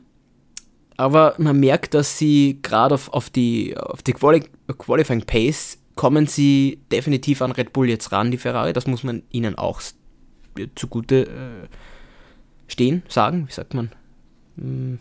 [0.97, 4.43] aber man merkt, dass sie gerade auf, auf die, auf die Quali
[4.78, 8.74] Qualifying Pace kommen sie definitiv an Red Bull jetzt ran, die Ferrari.
[8.74, 9.82] Das muss man ihnen auch
[10.76, 11.67] zugute äh,
[12.67, 13.47] stehen, sagen.
[13.47, 13.91] Wie sagt man?
[14.58, 15.00] Hm.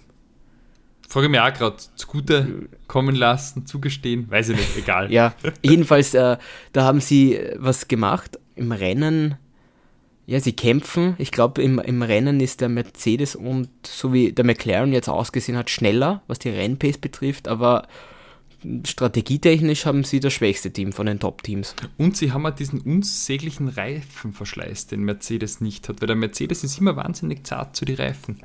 [1.10, 5.12] Frage mir auch gerade, zugute kommen lassen, zugestehen, weiß ich nicht, egal.
[5.12, 6.36] ja, jedenfalls, äh,
[6.72, 8.38] da haben sie was gemacht.
[8.54, 9.36] Im Rennen
[10.26, 11.16] ja, sie kämpfen.
[11.18, 15.58] Ich glaube, im, im Rennen ist der Mercedes und so wie der McLaren jetzt ausgesehen
[15.58, 17.88] hat, schneller, was die Rennpace betrifft, aber
[18.86, 21.74] strategietechnisch haben sie das schwächste Team von den Top-Teams.
[21.98, 26.78] Und sie haben auch diesen unsäglichen Reifenverschleiß, den Mercedes nicht hat, weil der Mercedes ist
[26.78, 28.38] immer wahnsinnig zart zu den Reifen.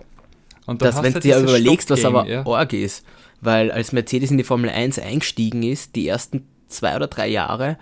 [0.66, 2.46] Und das, wenn du dir überlegst, was aber ja.
[2.46, 3.06] arg ist,
[3.42, 7.78] weil als Mercedes in die Formel 1 eingestiegen ist, die ersten zwei oder drei Jahre,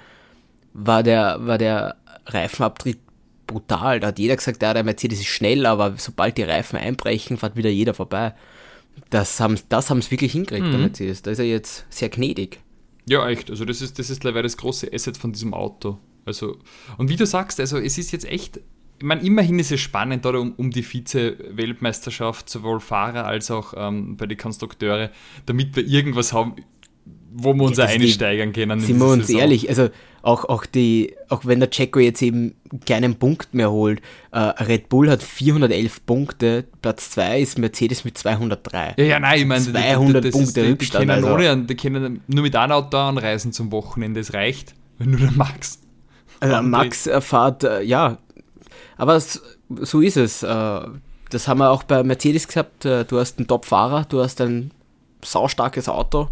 [0.74, 3.00] war der, war der Reifenabtritt
[3.48, 4.00] brutal.
[4.00, 7.56] Da hat jeder gesagt, ja, der Mercedes ist schnell, aber sobald die Reifen einbrechen, fährt
[7.56, 8.34] wieder jeder vorbei.
[9.10, 10.72] Das haben das es wirklich hingekriegt, mhm.
[10.72, 11.22] der Mercedes.
[11.22, 12.60] Da ist er jetzt sehr gnädig.
[13.06, 13.50] Ja, echt.
[13.50, 15.98] Also das ist, das ist leider das große Asset von diesem Auto.
[16.26, 16.58] Also,
[16.98, 18.62] und wie du sagst, also es ist jetzt echt,
[18.99, 23.73] ich meine, immerhin ist es spannend oder um, um die Vize-Weltmeisterschaft, sowohl Fahrer als auch
[23.75, 25.10] ähm, bei den Konstrukteure,
[25.45, 26.56] damit wir irgendwas haben,
[27.34, 28.79] wo wir uns ja, einsteigern können.
[28.79, 29.41] Sind wir uns Saison.
[29.41, 29.89] ehrlich, also
[30.21, 34.01] auch, auch, die, auch wenn der Checo jetzt eben keinen Punkt mehr holt,
[34.32, 38.93] äh, Red Bull hat 411 Punkte, Platz 2 ist Mercedes mit 203.
[38.97, 41.03] Ja, ja, nein, ich meine, 200 das, Punkte ist, Rückstand.
[41.03, 41.34] Die können, also.
[41.34, 45.32] ohne, die können nur mit einem Auto anreisen zum Wochenende, das reicht, wenn nur der
[45.32, 45.79] Max.
[46.39, 48.19] Also Max fahrt, äh, ja,
[48.97, 50.43] aber so ist es.
[50.43, 50.82] Äh,
[51.29, 52.86] das haben wir auch bei Mercedes gehabt.
[52.86, 54.71] Äh, du hast einen Top-Fahrer, du hast ein
[55.23, 56.29] saustarkes Auto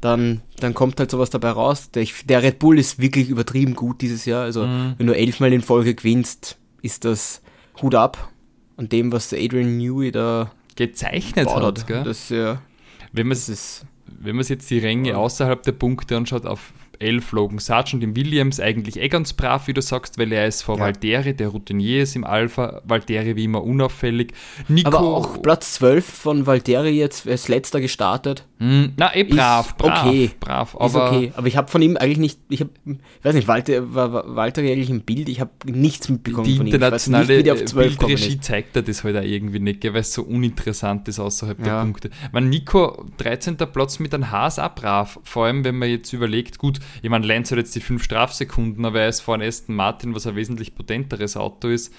[0.00, 1.90] dann, dann kommt halt sowas dabei raus.
[1.90, 4.42] Der, der, Red Bull ist wirklich übertrieben gut dieses Jahr.
[4.42, 4.94] Also, mhm.
[4.98, 7.42] wenn du elfmal in Folge gewinnst, ist das
[7.82, 8.30] Hut ab
[8.76, 11.86] an dem, was Adrian Newey da gezeichnet hat.
[11.86, 12.02] Gell?
[12.02, 12.62] Das, ja,
[13.12, 18.14] wenn man es jetzt die Ränge außerhalb der Punkte anschaut, auf 11 Logan Sargent im
[18.14, 20.84] Williams, eigentlich eh ganz brav, wie du sagst, weil er ist vor ja.
[20.84, 24.34] Valtteri, der Routinier ist im Alpha, Valtteri wie immer unauffällig.
[24.68, 28.44] Nico, Aber auch Platz 12 von Valtteri jetzt als letzter gestartet.
[28.58, 30.30] Mm, na, eh brav, brav, okay.
[30.38, 30.76] brav.
[30.78, 31.32] Aber, ist okay.
[31.34, 34.70] Aber ich habe von ihm eigentlich nicht, ich habe, ich weiß nicht, Walter, war Valtteri
[34.70, 35.30] eigentlich im Bild?
[35.30, 36.70] Ich habe nichts mitbekommen die von ihm.
[36.70, 41.18] Die internationale Bildregie zeigt er das halt auch irgendwie nicht, weil es so uninteressant ist
[41.18, 41.64] außerhalb ja.
[41.64, 42.10] der Punkte.
[42.32, 43.56] Man, Nico, 13.
[43.56, 47.26] Platz mit einem Haas auch brav, vor allem wenn man jetzt überlegt, gut, ich meine,
[47.26, 50.74] Lenz hat jetzt die 5 Strafsekunden, aber er ist vor Aston Martin, was ein wesentlich
[50.74, 51.92] potenteres Auto ist.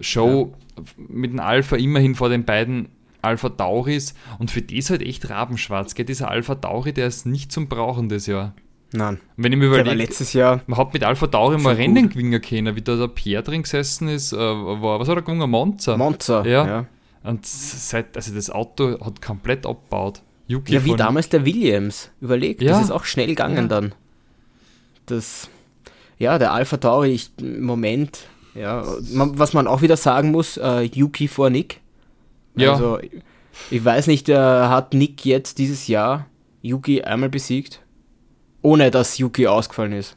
[0.00, 0.82] Show ja.
[1.08, 2.88] mit dem Alpha immerhin vor den beiden
[3.22, 5.94] Alpha Tauris und für die ist halt echt rabenschwarz.
[5.94, 6.06] Gell?
[6.06, 8.54] Dieser Alpha Tauri, der ist nicht zum Brauchen das Jahr.
[8.92, 9.20] Nein.
[9.36, 12.76] Wenn ich mir überlege, letztes Jahr man hat mit Alpha Tauri mal Rennen gewinnen können,
[12.76, 15.50] wie da der Pierre drin gesessen ist, äh, war, was hat er gewonnen?
[15.50, 15.96] Monza.
[15.96, 16.66] Monza, ja.
[16.66, 16.86] ja.
[17.24, 20.22] Und seit, also das Auto hat komplett abgebaut.
[20.46, 22.12] Yuki ja, wie damals der Williams.
[22.20, 22.72] Überlegt, ja.
[22.72, 23.66] das ist auch schnell gegangen ja.
[23.66, 23.94] dann
[25.06, 25.48] das,
[26.18, 28.20] ja, der Alpha Tauri, ich, im Moment,
[28.54, 31.80] ja, was man auch wieder sagen muss, äh, Yuki vor Nick.
[32.54, 32.72] Ja.
[32.72, 32.98] Also,
[33.70, 36.26] ich weiß nicht, äh, hat Nick jetzt dieses Jahr
[36.62, 37.80] Yuki einmal besiegt,
[38.62, 40.16] ohne dass Yuki ausgefallen ist.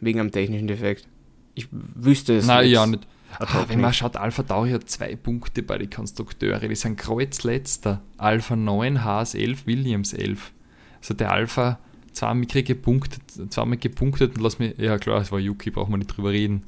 [0.00, 1.08] Wegen einem technischen Defekt.
[1.54, 3.06] Ich wüsste es Nein, ja nicht.
[3.38, 6.66] Ah, wenn man schaut, Alpha Tauri hat zwei Punkte bei den Konstrukteuren.
[6.68, 8.00] Die sind kreuzletzter.
[8.16, 10.52] Alpha 9, Haas 11, Williams 11.
[11.00, 11.78] Also der Alpha
[12.12, 16.16] zweimal gepunktet, zweimal gepunktet und lass mich, ja klar, es war Yuki, braucht man nicht
[16.16, 16.64] drüber reden.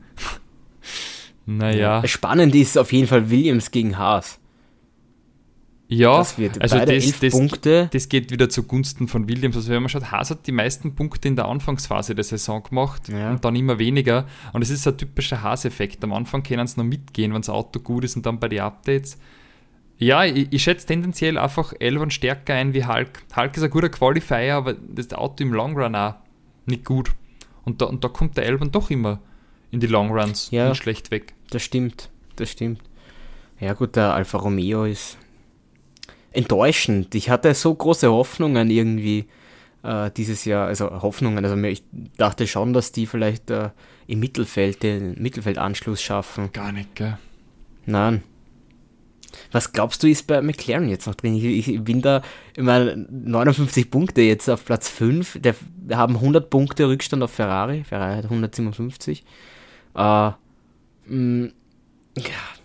[1.47, 2.07] naja.
[2.07, 4.41] Spannend ist auf jeden Fall Williams gegen Haas.
[5.93, 7.89] Ja, das wird also das, das, Punkte.
[7.93, 9.57] das geht wieder zugunsten von Williams.
[9.57, 13.09] Also wenn man schaut, Haas hat die meisten Punkte in der Anfangsphase der Saison gemacht
[13.09, 13.33] ja.
[13.33, 14.27] und dann immer weniger.
[14.53, 16.05] Und es ist ein typischer Haas-Effekt.
[16.05, 18.61] Am Anfang können sie noch mitgehen, wenn das Auto gut ist und dann bei den
[18.61, 19.19] Updates
[20.01, 23.23] ja, ich, ich schätze tendenziell einfach Elvan stärker ein wie Hulk.
[23.37, 26.15] Hulk ist ein guter Qualifier, aber das Auto im Long Run auch
[26.65, 27.13] nicht gut.
[27.65, 29.21] Und da, und da kommt der Elvan doch immer
[29.71, 31.35] in die Long Runs ja, nicht schlecht weg.
[31.51, 32.81] Das stimmt, das stimmt.
[33.61, 35.19] Ja gut, der Alfa Romeo ist
[36.33, 37.15] enttäuschend.
[37.15, 39.27] Ich hatte so große Hoffnungen irgendwie
[39.83, 41.85] äh, dieses Jahr, also Hoffnungen, also ich
[42.17, 43.71] dachte schon, dass die vielleicht äh,
[44.07, 46.51] im Mittelfeld den Mittelfeldanschluss schaffen.
[46.53, 47.19] Gar nicht, gell?
[47.85, 48.23] Nein,
[49.53, 51.35] was glaubst du, ist bei McLaren jetzt noch drin?
[51.37, 52.23] Ich, ich bin da
[52.57, 55.39] immer 59 Punkte jetzt auf Platz 5.
[55.41, 55.55] Der,
[55.87, 57.85] wir haben 100 Punkte Rückstand auf Ferrari.
[57.85, 59.25] Ferrari hat 157.
[59.95, 60.35] Äh, mh,
[61.07, 61.53] mm,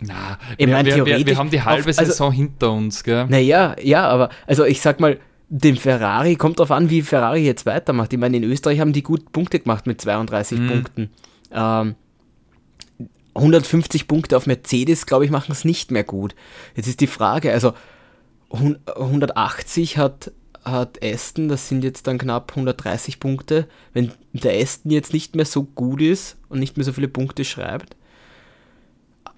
[0.00, 2.72] Na, Ich wir, mein, wir, wir, wir theoretisch haben die halbe auf- also- Saison hinter
[2.72, 3.26] uns, gell?
[3.28, 7.66] Naja, ja, aber also ich sag mal, dem Ferrari kommt drauf an, wie Ferrari jetzt
[7.66, 8.12] weitermacht.
[8.12, 10.68] Ich meine, in Österreich haben die gut Punkte gemacht mit 32 Mhm.
[10.68, 11.10] Punkten.
[11.52, 11.94] Ähm,
[13.36, 16.34] 150 Punkte auf Mercedes, glaube ich, machen es nicht mehr gut.
[16.74, 17.72] Jetzt ist die Frage, also
[18.50, 20.32] hun- 180 hat,
[20.64, 23.68] hat Aston, das sind jetzt dann knapp 130 Punkte.
[23.92, 27.44] Wenn der Aston jetzt nicht mehr so gut ist und nicht mehr so viele Punkte
[27.44, 27.96] schreibt,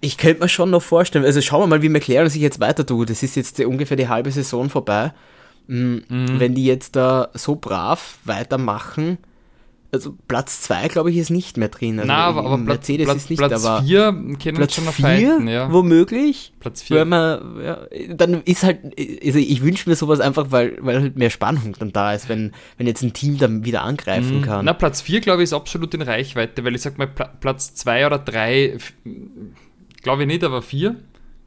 [0.00, 2.86] ich könnte mir schon noch vorstellen, also schauen wir mal, wie McLaren sich jetzt weiter
[2.86, 3.10] tut.
[3.10, 5.12] Es ist jetzt ungefähr die halbe Saison vorbei.
[5.66, 9.18] Mm, Wenn die jetzt da so brav weitermachen,
[9.90, 11.98] also Platz 2, glaube ich, ist nicht mehr drin.
[11.98, 14.92] Also Na, aber, aber Mercedes Platz, ist nicht, Platz aber 4 können wir schon noch
[14.92, 15.72] 4, fighten, ja.
[15.72, 16.52] womöglich.
[16.60, 17.04] Platz Wenn 4.
[17.06, 17.78] man, ja,
[18.14, 21.92] dann ist halt, also ich wünsche mir sowas einfach, weil, weil halt mehr Spannung dann
[21.92, 24.60] da ist, wenn, wenn jetzt ein Team dann wieder angreifen kann.
[24.60, 24.66] Mhm.
[24.66, 27.74] Na, Platz 4, glaube ich, ist absolut in Reichweite, weil ich sag mal, Pla Platz
[27.74, 28.76] 2 oder 3,
[30.02, 30.96] glaube ich nicht, aber 4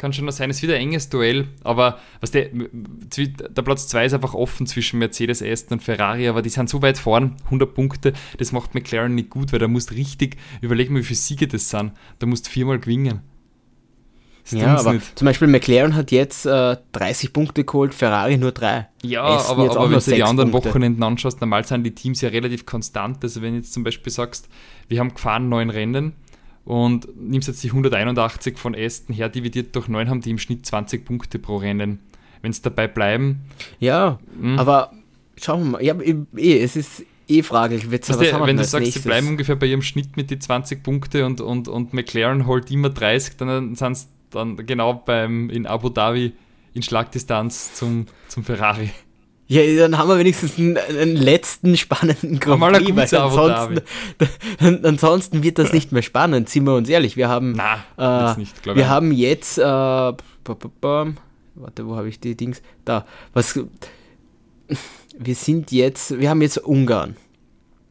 [0.01, 0.49] kann schon noch sein.
[0.49, 4.65] Es ist wieder ein enges Duell, aber was der, der Platz 2 ist einfach offen
[4.65, 8.73] zwischen Mercedes, Aston und Ferrari, aber die sind so weit vorn, 100 Punkte, das macht
[8.73, 12.25] McLaren nicht gut, weil da musst richtig, überleg mal, wie viele Siege das sind, da
[12.25, 13.21] musst viermal gewinnen.
[14.43, 18.87] Das ja, aber zum Beispiel McLaren hat jetzt äh, 30 Punkte geholt, Ferrari nur 3.
[19.03, 20.69] Ja, Aston aber, aber wenn du die anderen Punkte.
[20.69, 23.23] Wochenenden anschaust, normal sind die Teams ja relativ konstant.
[23.23, 24.49] Also wenn du jetzt zum Beispiel sagst,
[24.87, 26.15] wir haben gefahren neun Rennen
[26.65, 30.65] und nimmst jetzt die 181 von Aston her, dividiert durch neun, haben die im Schnitt
[30.65, 31.99] 20 Punkte pro Rennen.
[32.41, 33.41] Wenn es dabei bleiben,
[33.79, 34.57] Ja, Mhm.
[34.57, 34.91] aber
[35.39, 35.83] schauen wir mal.
[35.83, 37.83] Ja, eh, es ist eh fraglich.
[37.91, 39.03] Jetzt, weißt was du, haben wir wenn du sagst, nächstes?
[39.03, 42.71] sie bleiben ungefähr bei ihrem Schnitt mit die 20 Punkte und, und, und McLaren holt
[42.71, 46.33] immer 30, dann sind sie dann genau beim in Abu Dhabi
[46.73, 48.89] in Schlagdistanz zum, zum Ferrari.
[49.51, 53.81] Ja, dann haben wir wenigstens einen, einen letzten spannenden Grand Prix, weil ansonsten,
[54.85, 57.17] ansonsten wird das nicht mehr spannend, sind wir uns ehrlich.
[57.17, 60.15] Wir haben, Na, äh, jetzt nicht, wir haben jetzt, äh, warte,
[61.85, 62.61] wo habe ich die Dings?
[62.85, 63.59] Da, was,
[65.19, 67.17] wir sind jetzt, wir haben jetzt Ungarn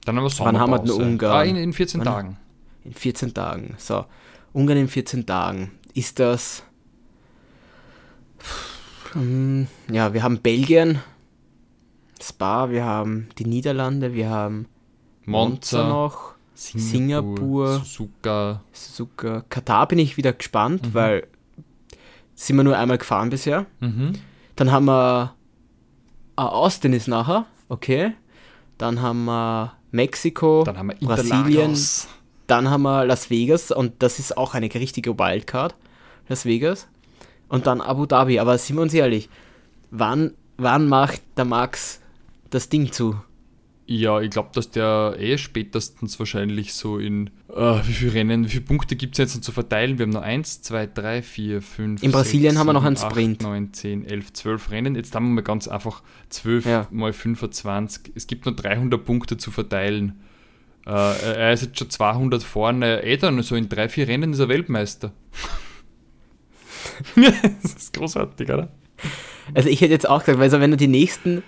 [0.07, 1.11] Dann haben wir Wann haben wir denn Sommerpause.
[1.13, 1.33] Ungarn?
[1.37, 2.37] Ah, in, in 14 Wann- Tagen.
[2.85, 3.75] in 14 Tagen.
[3.77, 4.07] So,
[4.55, 5.73] Ungarn in 14 Tagen.
[5.93, 6.63] Ist das,
[9.13, 11.01] Hm, ja, wir haben Belgien,
[12.23, 14.67] Spa, wir haben die Niederlande, wir haben
[15.25, 17.75] Monza Monza, noch, Singapur, Singapur.
[17.79, 18.63] Suzuka.
[18.73, 19.45] Suzuka.
[19.49, 21.27] Katar bin ich wieder gespannt, weil
[22.35, 23.67] sind wir nur einmal gefahren bisher.
[23.81, 24.13] Mhm.
[24.57, 25.35] Dann haben wir
[26.37, 28.13] ah, Austin ist nachher, okay.
[28.79, 32.09] Dann haben wir Mexiko, Dann haben wir Brasilien, Interlagos.
[32.47, 35.75] dann haben wir Las Vegas und das ist auch eine richtige Wildcard,
[36.29, 36.89] Las Vegas.
[37.49, 39.29] Und dann Abu Dhabi, aber sind wir uns ehrlich,
[39.91, 42.01] wann, wann macht der Max
[42.51, 43.17] das Ding zu?
[43.87, 48.49] Ja, ich glaube, dass der eh spätestens wahrscheinlich so in äh, wie viele Rennen, wie
[48.51, 49.99] viele Punkte gibt es jetzt noch zu verteilen?
[49.99, 52.03] Wir haben noch 1, 2, 3, 4, 5.
[52.05, 53.43] In Brasilien haben wir noch einen Sprint.
[53.43, 54.95] 9, 10, 11, 12 Rennen.
[54.95, 56.87] Jetzt haben wir mal ganz einfach 12 Ja.
[56.93, 58.13] mal 25.
[58.15, 60.21] Es gibt noch 300 Punkte zu verteilen.
[60.87, 63.03] Äh, er ist jetzt schon 200 vorne.
[63.03, 65.13] Eh dann, so in 3, 4 Rennen ist er Weltmeister.
[67.63, 68.71] das ist großartig, oder?
[69.55, 71.43] Also ich hätte jetzt auch gesagt, weil so, wenn er die nächsten,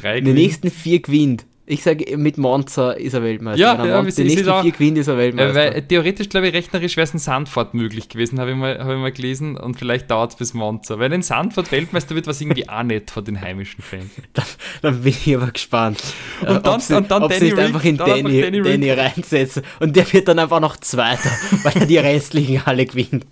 [0.00, 0.38] Drei die gewinnt.
[0.38, 3.60] nächsten vier gewinnt, ich sage mit Monza ist er Weltmeister.
[3.60, 5.76] Ja, wenn er ja, die nächsten ist vier auch- gewinnt, ist er Weltmeister.
[5.76, 8.94] äh, theoretisch, glaube ich, rechnerisch wäre es in Sandford möglich gewesen, habe ich, mal- habe
[8.94, 9.54] ich mal gelesen.
[9.58, 10.98] Und vielleicht dauert es bis Monza.
[10.98, 14.06] Weil in Sandford Weltmeister wird was irgendwie auch nicht von den heimischen Fans.
[14.80, 16.02] Dann bin ich aber gespannt.
[16.40, 18.90] Und äh, dann- sie, und dann Danny Rick, einfach in dann einfach Danny, Danny Danny,
[18.92, 19.62] reinsetzen.
[19.80, 21.30] Und der wird dann einfach noch Zweiter,
[21.64, 23.26] weil er die restlichen alle gewinnt.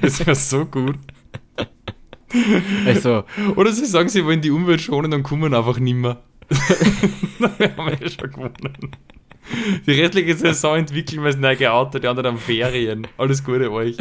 [0.00, 0.96] Das wäre so gut.
[2.86, 3.24] Also,
[3.56, 6.22] Oder sie sagen, sie wollen die Umwelt schonen und kommen einfach nimmer.
[6.48, 8.96] wir haben ja schon gewonnen.
[9.86, 13.06] Die restliche Saison entwickeln wir das neue Auto, die anderen haben Ferien.
[13.18, 13.96] Alles Gute euch.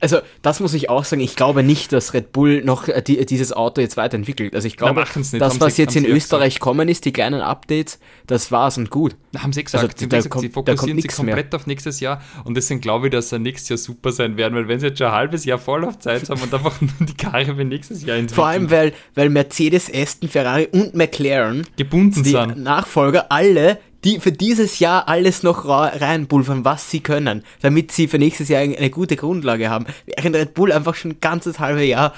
[0.00, 1.22] Also, das muss ich auch sagen.
[1.22, 4.54] Ich glaube nicht, dass Red Bull noch äh, die, dieses Auto jetzt weiterentwickelt.
[4.54, 7.40] Also, ich glaube, machen's nicht, das, was sie- jetzt in Österreich kommen ist, die kleinen
[7.40, 9.16] Updates, das war's und gut.
[9.32, 11.34] Da haben sie gesagt, Also, sie, da gesagt sie fokussieren sich nix mehr.
[11.34, 14.54] komplett auf nächstes Jahr und deswegen glaube ich, dass sie nächstes Jahr super sein werden,
[14.54, 17.54] weil wenn sie jetzt schon ein halbes Jahr Vorlaufzeit haben und einfach nur die Karre
[17.56, 22.30] für nächstes Jahr entwickeln, Vor allem, weil, weil Mercedes, Aston, Ferrari und McLaren gebunden die
[22.30, 22.58] sind.
[22.62, 28.18] Nachfolger alle, die für dieses Jahr alles noch reinpulvern, was sie können, damit sie für
[28.18, 29.86] nächstes Jahr eine eine gute Grundlage haben.
[30.06, 32.12] Während Red Bull einfach schon ein ganzes halbe Jahr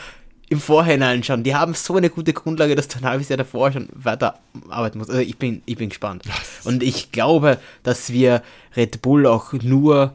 [0.49, 1.42] im Vorhinein schon.
[1.42, 4.99] Die haben so eine gute Grundlage, dass du ein halbes Jahr davor schon weiter arbeiten
[4.99, 5.11] musst.
[5.11, 6.25] Also ich bin, ich bin gespannt.
[6.64, 8.42] Und ich glaube, dass wir
[8.77, 10.14] Red Bull auch nur,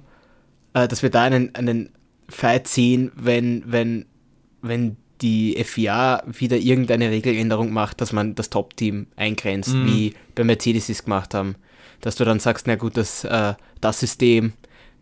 [0.73, 1.89] äh, dass wir da einen, einen
[2.29, 4.05] Fight sehen, wenn, wenn,
[4.62, 9.86] wenn die FIA wieder irgendeine Regeländerung macht, dass man das Top-Team eingrenzt, Mhm.
[9.88, 11.55] wie bei Mercedes es gemacht haben.
[12.01, 14.53] Dass du dann sagst, na gut, das, äh, das System,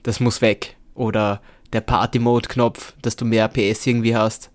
[0.03, 0.75] das muss weg.
[0.95, 1.41] Oder
[1.73, 4.49] der Party-Mode-Knopf, dass du mehr PS irgendwie hast,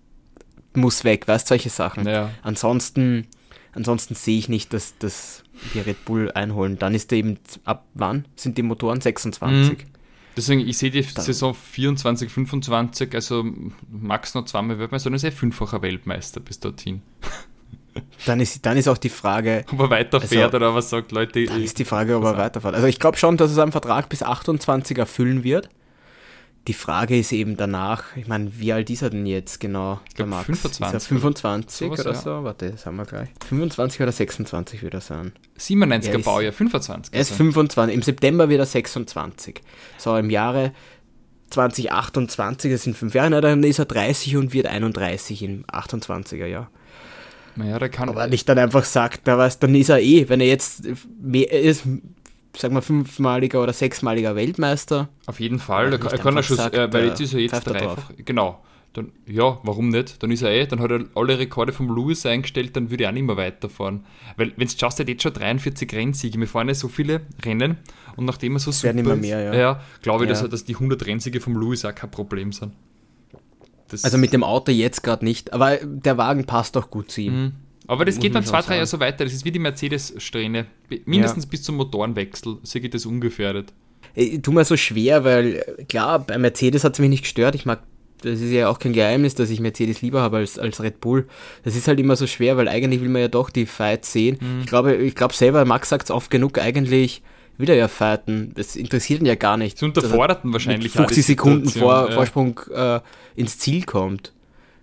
[0.73, 2.05] muss weg, weißt solche Sachen.
[2.07, 2.31] Ja.
[2.41, 3.27] Ansonsten,
[3.73, 6.77] ansonsten sehe ich nicht, dass, dass die Red Bull einholen.
[6.79, 8.99] Dann ist der eben, ab wann sind die Motoren?
[8.99, 9.77] 26.
[9.77, 9.77] Mhm.
[10.35, 13.45] Deswegen, ich sehe die Saison 24, 25, also
[13.91, 17.01] Max noch zweimal Weltmeister, dann ist er fünffacher Weltmeister bis dorthin.
[18.25, 21.45] Dann ist, dann ist auch die Frage, Ob er weiterfährt oder was sagt, Leute.
[21.45, 22.73] dann ist die Frage, ob er Also- weiterfährt.
[22.73, 25.69] Also ich glaube schon, dass er seinen Vertrag bis 28 erfüllen wird.
[26.67, 29.99] Die Frage ist eben danach, ich meine, wie alt ist er denn jetzt genau?
[30.07, 30.45] Ich glaub, der Max?
[30.45, 32.21] 25 Ist er 25 sowas, oder ja.
[32.21, 32.43] so?
[32.45, 33.29] Warte, das haben wir gleich.
[33.49, 35.33] 25 oder 26 wird er sein.
[35.59, 37.13] 97er Er ist- Baujahr, 25.
[37.13, 37.37] Er ist also.
[37.43, 39.61] 25, im September wird er 26.
[39.97, 40.71] So, im Jahre
[41.49, 46.45] 2028, das sind fünf Jahre, na, dann ist er 30 und wird 31 im 28er
[46.45, 46.69] Jahr.
[47.55, 48.09] Naja, der kann.
[48.09, 50.83] Aber nicht dann einfach sagt, na was, dann ist er eh, wenn er jetzt
[51.21, 51.83] mehr er ist,
[52.55, 55.09] sag mal, fünfmaliger oder sechsmaliger Weltmeister.
[55.25, 57.39] Auf jeden Fall, nicht kann- er kann er schon, sagt, äh, weil jetzt ist er
[57.39, 58.11] jetzt dreifach.
[58.23, 58.59] Genau.
[58.93, 60.21] Dann, ja, warum nicht?
[60.21, 63.09] Dann ist er eh, dann hat er alle Rekorde vom Lewis eingestellt, dann würde er
[63.09, 64.05] auch nicht mehr weiterfahren.
[64.37, 66.37] Weil, wenn es schaust, er jetzt schon 43 Rennsiege.
[66.39, 67.77] Wir fahren ja so viele Rennen
[68.17, 69.53] und nachdem er so werden immer ist, mehr, ja.
[69.55, 70.39] ja glaube ich, Ja.
[70.39, 72.73] dass, dass die 100 Rennsiege vom Lewis auch kein Problem sind.
[73.87, 77.21] Das, Also mit dem Auto jetzt gerade nicht, aber der Wagen passt auch gut zu
[77.21, 77.33] ihm.
[77.41, 77.51] Mhm.
[77.87, 79.23] Aber das muss geht dann zwei, drei Jahre so weiter.
[79.23, 80.67] Das ist wie die Mercedes-Strähne.
[81.05, 82.57] Mindestens bis zum Motorenwechsel.
[82.63, 83.73] So geht das ungefährdet.
[84.15, 87.55] Ich tu mir so schwer, weil klar, bei Mercedes hat es mich nicht gestört.
[87.55, 87.81] Ich mag,
[88.21, 91.27] das ist ja auch kein Geheimnis, dass ich Mercedes lieber habe als, als Red Bull.
[91.63, 94.37] Das ist halt immer so schwer, weil eigentlich will man ja doch die Fights sehen.
[94.39, 94.61] Mhm.
[94.61, 97.21] Ich glaube, ich glaube selber, Max sagt es oft genug, eigentlich
[97.57, 98.51] will er ja fighten.
[98.55, 99.77] Das interessiert ihn ja gar nicht.
[99.77, 102.15] Sie unterforderten er wahrscheinlich mit auch die 50 Sekunden vor, ja.
[102.15, 102.99] Vorsprung äh,
[103.35, 104.33] ins Ziel kommt.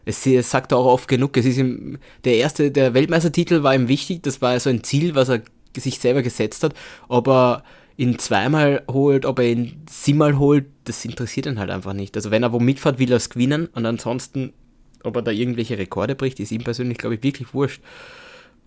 [0.05, 1.37] Es, es sagt er auch oft genug.
[1.37, 4.23] Es ist ihm, der erste, der Weltmeistertitel war ihm wichtig.
[4.23, 5.43] Das war so ein Ziel, was er
[5.77, 6.75] sich selber gesetzt hat.
[7.09, 7.65] Ob er
[7.97, 12.17] ihn zweimal holt, ob er ihn siebenmal holt, das interessiert ihn halt einfach nicht.
[12.17, 14.55] Also wenn er wo mitfährt, will er es gewinnen und ansonsten,
[15.03, 17.83] ob er da irgendwelche Rekorde bricht, ist ihm persönlich, glaube ich, wirklich wurscht.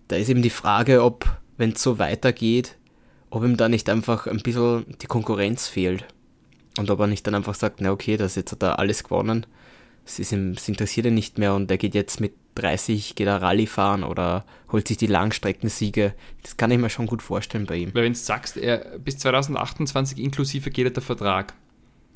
[0.06, 2.76] Da ist eben die Frage, ob, wenn es so weitergeht,
[3.30, 6.04] ob ihm da nicht einfach ein bisschen die Konkurrenz fehlt.
[6.78, 9.46] Und ob er nicht dann einfach sagt, na okay, das jetzt hat er alles gewonnen.
[10.06, 13.26] Es, ist ihm, es interessiert ihn nicht mehr und er geht jetzt mit 30, geht
[13.26, 16.14] er Rallye fahren oder holt sich die Langstreckensiege.
[16.42, 17.94] Das kann ich mir schon gut vorstellen bei ihm.
[17.94, 21.54] Weil wenn du sagst, er, bis 2028 inklusive geht der Vertrag.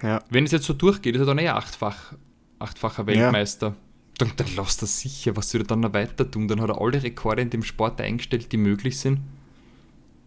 [0.02, 0.22] Ja.
[0.30, 2.14] Wenn es jetzt so durchgeht, ist er dann eh achtfach,
[2.58, 3.74] achtfacher Weltmeister.
[4.18, 6.48] Dann, dann lässt er sicher, was soll er dann noch weiter tun?
[6.48, 9.20] Dann hat er alle Rekorde in dem Sport eingestellt, die möglich sind.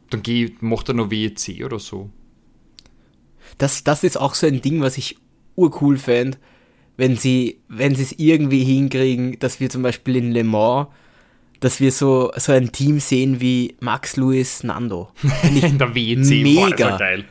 [0.09, 2.09] Dann geh, macht er noch WEC oder so.
[3.57, 5.17] Das, das ist auch so ein Ding, was ich
[5.55, 6.37] urcool fände,
[7.01, 10.85] wenn sie, wenn sie es irgendwie hinkriegen, dass wir zum Beispiel in Le Mans,
[11.59, 15.09] dass wir so, so ein Team sehen wie Max Lewis Nando.
[15.41, 16.91] In der WEC, mega.
[16.91, 17.25] war geil.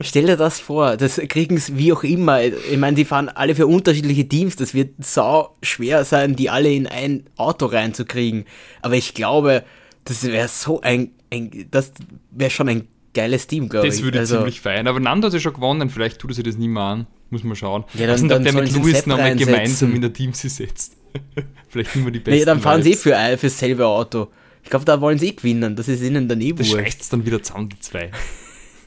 [0.00, 2.42] Stell dir das vor, das kriegen sie wie auch immer.
[2.42, 4.56] Ich meine, die fahren alle für unterschiedliche Teams.
[4.56, 8.46] Das wird sau schwer sein, die alle in ein Auto reinzukriegen.
[8.82, 9.62] Aber ich glaube,
[10.02, 11.92] das wäre so ein, ein das
[12.32, 13.94] wäre schon ein geiles Team, glaube ich.
[13.94, 14.86] Das würde Also, ziemlich feiern.
[14.86, 17.06] Aber Nando hat ja schon gewonnen, vielleicht tut er sich das nie mehr an.
[17.30, 17.84] Muss man schauen.
[17.94, 20.96] Ja, dann- nicht, ob dann der mit Lewis nochmal gemeinsam in der Team sie setzt.
[21.68, 22.38] vielleicht nicht mehr die besten.
[22.38, 24.28] Nee, dann fahren sie eh für, ein- für dasselbe Auto.
[24.62, 25.76] Ich glaube, da wollen sie eh gewinnen.
[25.76, 26.72] Das ist ihnen dann eh wurscht.
[26.72, 28.10] schweißt dann wieder zusammen, die zwei.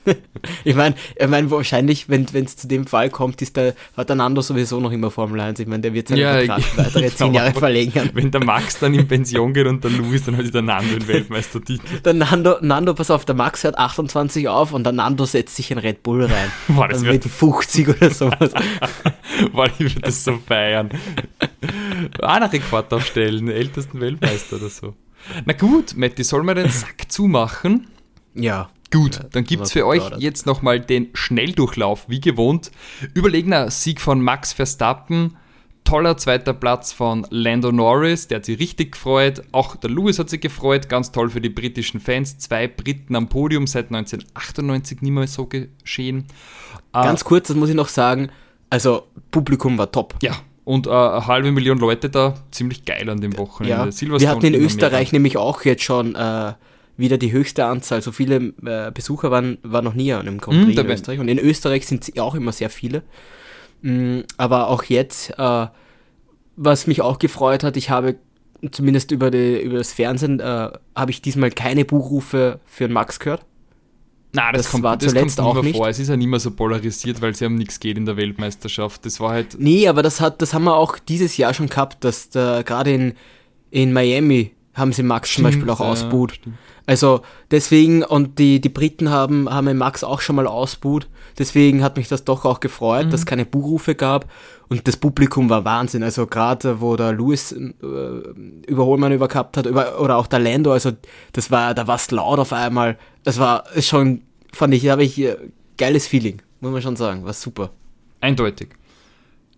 [0.63, 4.15] Ich meine, ich mein, wahrscheinlich, wenn es zu dem Fall kommt, ist der, hat der
[4.15, 5.59] Nando sowieso noch immer Formel 1.
[5.59, 8.09] Ich meine, der wird seinen Ja, Vertrag weitere zehn Jahre aber- verlängern.
[8.13, 10.93] Wenn der Max dann in Pension geht und der Louis, dann hat sich der Nando
[10.97, 11.99] den Weltmeistertitel.
[12.03, 15.71] Der Nando, Nando, pass auf, der Max hört 28 auf und der Nando setzt sich
[15.71, 16.51] in Red Bull rein.
[16.69, 18.51] Boah, das Dann wär- mit 50 oder sowas.
[19.51, 20.89] Boah, ich würde das so feiern.
[22.21, 24.93] Auch einen Rekord aufstellen, ältesten Weltmeister oder so.
[25.45, 27.87] Na gut, Matti, sollen wir den Sack zumachen?
[28.35, 28.69] ja.
[28.91, 32.71] Gut, dann gibt es für euch jetzt nochmal den Schnelldurchlauf, wie gewohnt.
[33.13, 35.35] Überlegener Sieg von Max Verstappen,
[35.83, 39.43] toller zweiter Platz von Lando Norris, der hat sich richtig gefreut.
[39.51, 42.37] Auch der Lewis hat sich gefreut, ganz toll für die britischen Fans.
[42.37, 46.25] Zwei Briten am Podium, seit 1998 nie mehr so geschehen.
[46.93, 48.29] Ganz kurz, das muss ich noch sagen.
[48.69, 50.15] Also, Publikum war top.
[50.21, 53.89] Ja, und äh, eine halbe Million Leute da, ziemlich geil an dem Wochenende.
[53.89, 56.53] Ja, wir hatten in Österreich nämlich auch jetzt schon äh,
[56.97, 58.01] wieder die höchste Anzahl.
[58.01, 60.89] So viele äh, Besucher waren, war noch nie an einem Grand Hm, Prix da in
[60.89, 61.19] Österreich.
[61.19, 63.03] Und in Österreich sind sie auch immer sehr viele.
[63.81, 65.67] Mm, aber auch jetzt, äh,
[66.55, 68.15] was mich auch gefreut hat, ich habe
[68.71, 73.19] zumindest über, die, über das Fernsehen, äh, habe ich diesmal keine Buchrufe für den Max
[73.19, 73.45] gehört.
[74.33, 75.87] Na, das, Das kommt, war das zuletzt kommt auch nicht vor.
[75.87, 78.17] Es ist ja nicht mehr so polarisiert, weil es ja um nichts geht in der
[78.17, 79.05] Weltmeisterschaft.
[79.05, 79.57] Das war halt.
[79.59, 82.93] Nee, aber das hat, das haben wir auch dieses Jahr schon gehabt, dass da gerade
[82.93, 83.13] in,
[83.71, 86.33] in Miami haben sie Max stimmt, zum Beispiel auch ja, ausbuht.
[86.33, 86.57] Stimmt.
[86.87, 87.21] Also
[87.51, 91.09] deswegen, und die, die Briten haben, haben Max auch schon mal ausbuht.
[91.37, 93.09] Deswegen hat mich das doch auch gefreut, mhm.
[93.11, 94.31] dass es keine Buhrufe gab.
[94.69, 96.01] Und das Publikum war Wahnsinn.
[96.01, 97.73] Also gerade wo der Lewis äh,
[98.67, 100.91] Überholmann übergehabt hat, über, oder auch der Lando, also
[101.33, 102.97] das war, da war es laut auf einmal.
[103.23, 104.21] Das war schon,
[104.53, 105.35] fand ich, da habe ich äh,
[105.77, 107.25] geiles Feeling, muss man schon sagen.
[107.25, 107.71] War super.
[108.21, 108.69] Eindeutig.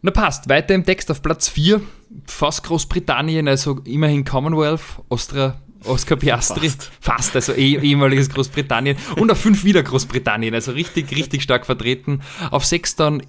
[0.02, 1.82] Na passt, weiter im Text auf Platz 4,
[2.26, 8.98] fast Großbritannien, also immerhin Commonwealth, Ostra Oscar Piastri, fast, fast also eh, ehemaliges Großbritannien.
[9.18, 12.22] Und auf fünf wieder Großbritannien, also richtig, richtig stark vertreten.
[12.52, 13.22] Auf sechs dann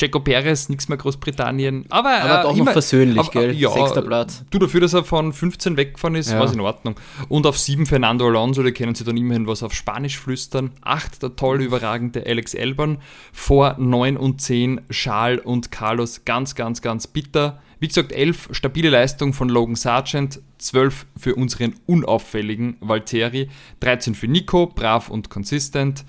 [0.00, 1.86] Jaco Perez, nichts mehr Großbritannien.
[1.90, 3.52] Aber, aber äh, doch immer, noch versöhnlich, aber, gell?
[3.52, 4.44] Ja, Sechster Platz.
[4.50, 6.38] Du dafür, dass er von 15 weggefahren ist, ja.
[6.38, 6.96] war es in Ordnung.
[7.28, 10.72] Und auf sieben Fernando Alonso, da können sie dann immerhin was auf Spanisch flüstern.
[10.80, 12.98] Acht der toll überragende Alex Elbern.
[13.32, 17.60] Vor neun und zehn Charles und Carlos, ganz, ganz, ganz bitter.
[17.82, 23.48] Wie gesagt, 11 stabile Leistung von Logan Sargent, 12 für unseren unauffälligen Valtteri,
[23.80, 26.04] 13 für Nico, brav und consistent,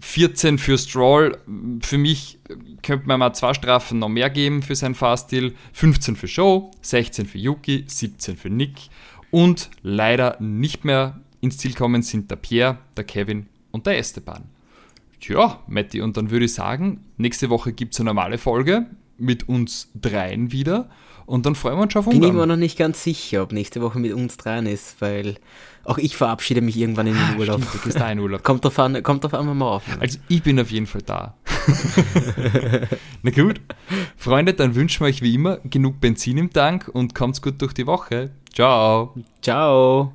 [0.00, 1.36] 14 für Stroll.
[1.82, 2.38] Für mich
[2.80, 5.54] könnte man mal zwei Strafen noch mehr geben für seinen Fahrstil.
[5.74, 8.88] 15 für Show, 16 für Yuki, 17 für Nick
[9.30, 14.44] und leider nicht mehr ins Ziel kommen sind der Pierre, der Kevin und der Esteban.
[15.20, 18.86] Tja, Matti, und dann würde ich sagen, nächste Woche gibt es eine normale Folge
[19.18, 20.88] mit uns dreien wieder.
[21.28, 22.20] Und dann freuen wir uns schon auf Ungarn.
[22.22, 25.34] Bin ich mir noch nicht ganz sicher, ob nächste Woche mit uns dran ist, weil
[25.84, 27.60] auch ich verabschiede mich irgendwann in den ah, Urlaub.
[27.60, 28.42] Stimmt, du gehst da in Urlaub.
[28.44, 29.82] kommt drauf an, kommt drauf an, mal auf.
[30.00, 31.34] Also ich bin auf jeden Fall da.
[33.22, 33.60] Na gut.
[34.16, 37.74] Freunde, dann wünschen wir euch wie immer genug Benzin im Tank und kommt's gut durch
[37.74, 38.30] die Woche.
[38.54, 39.14] Ciao.
[39.42, 40.14] Ciao.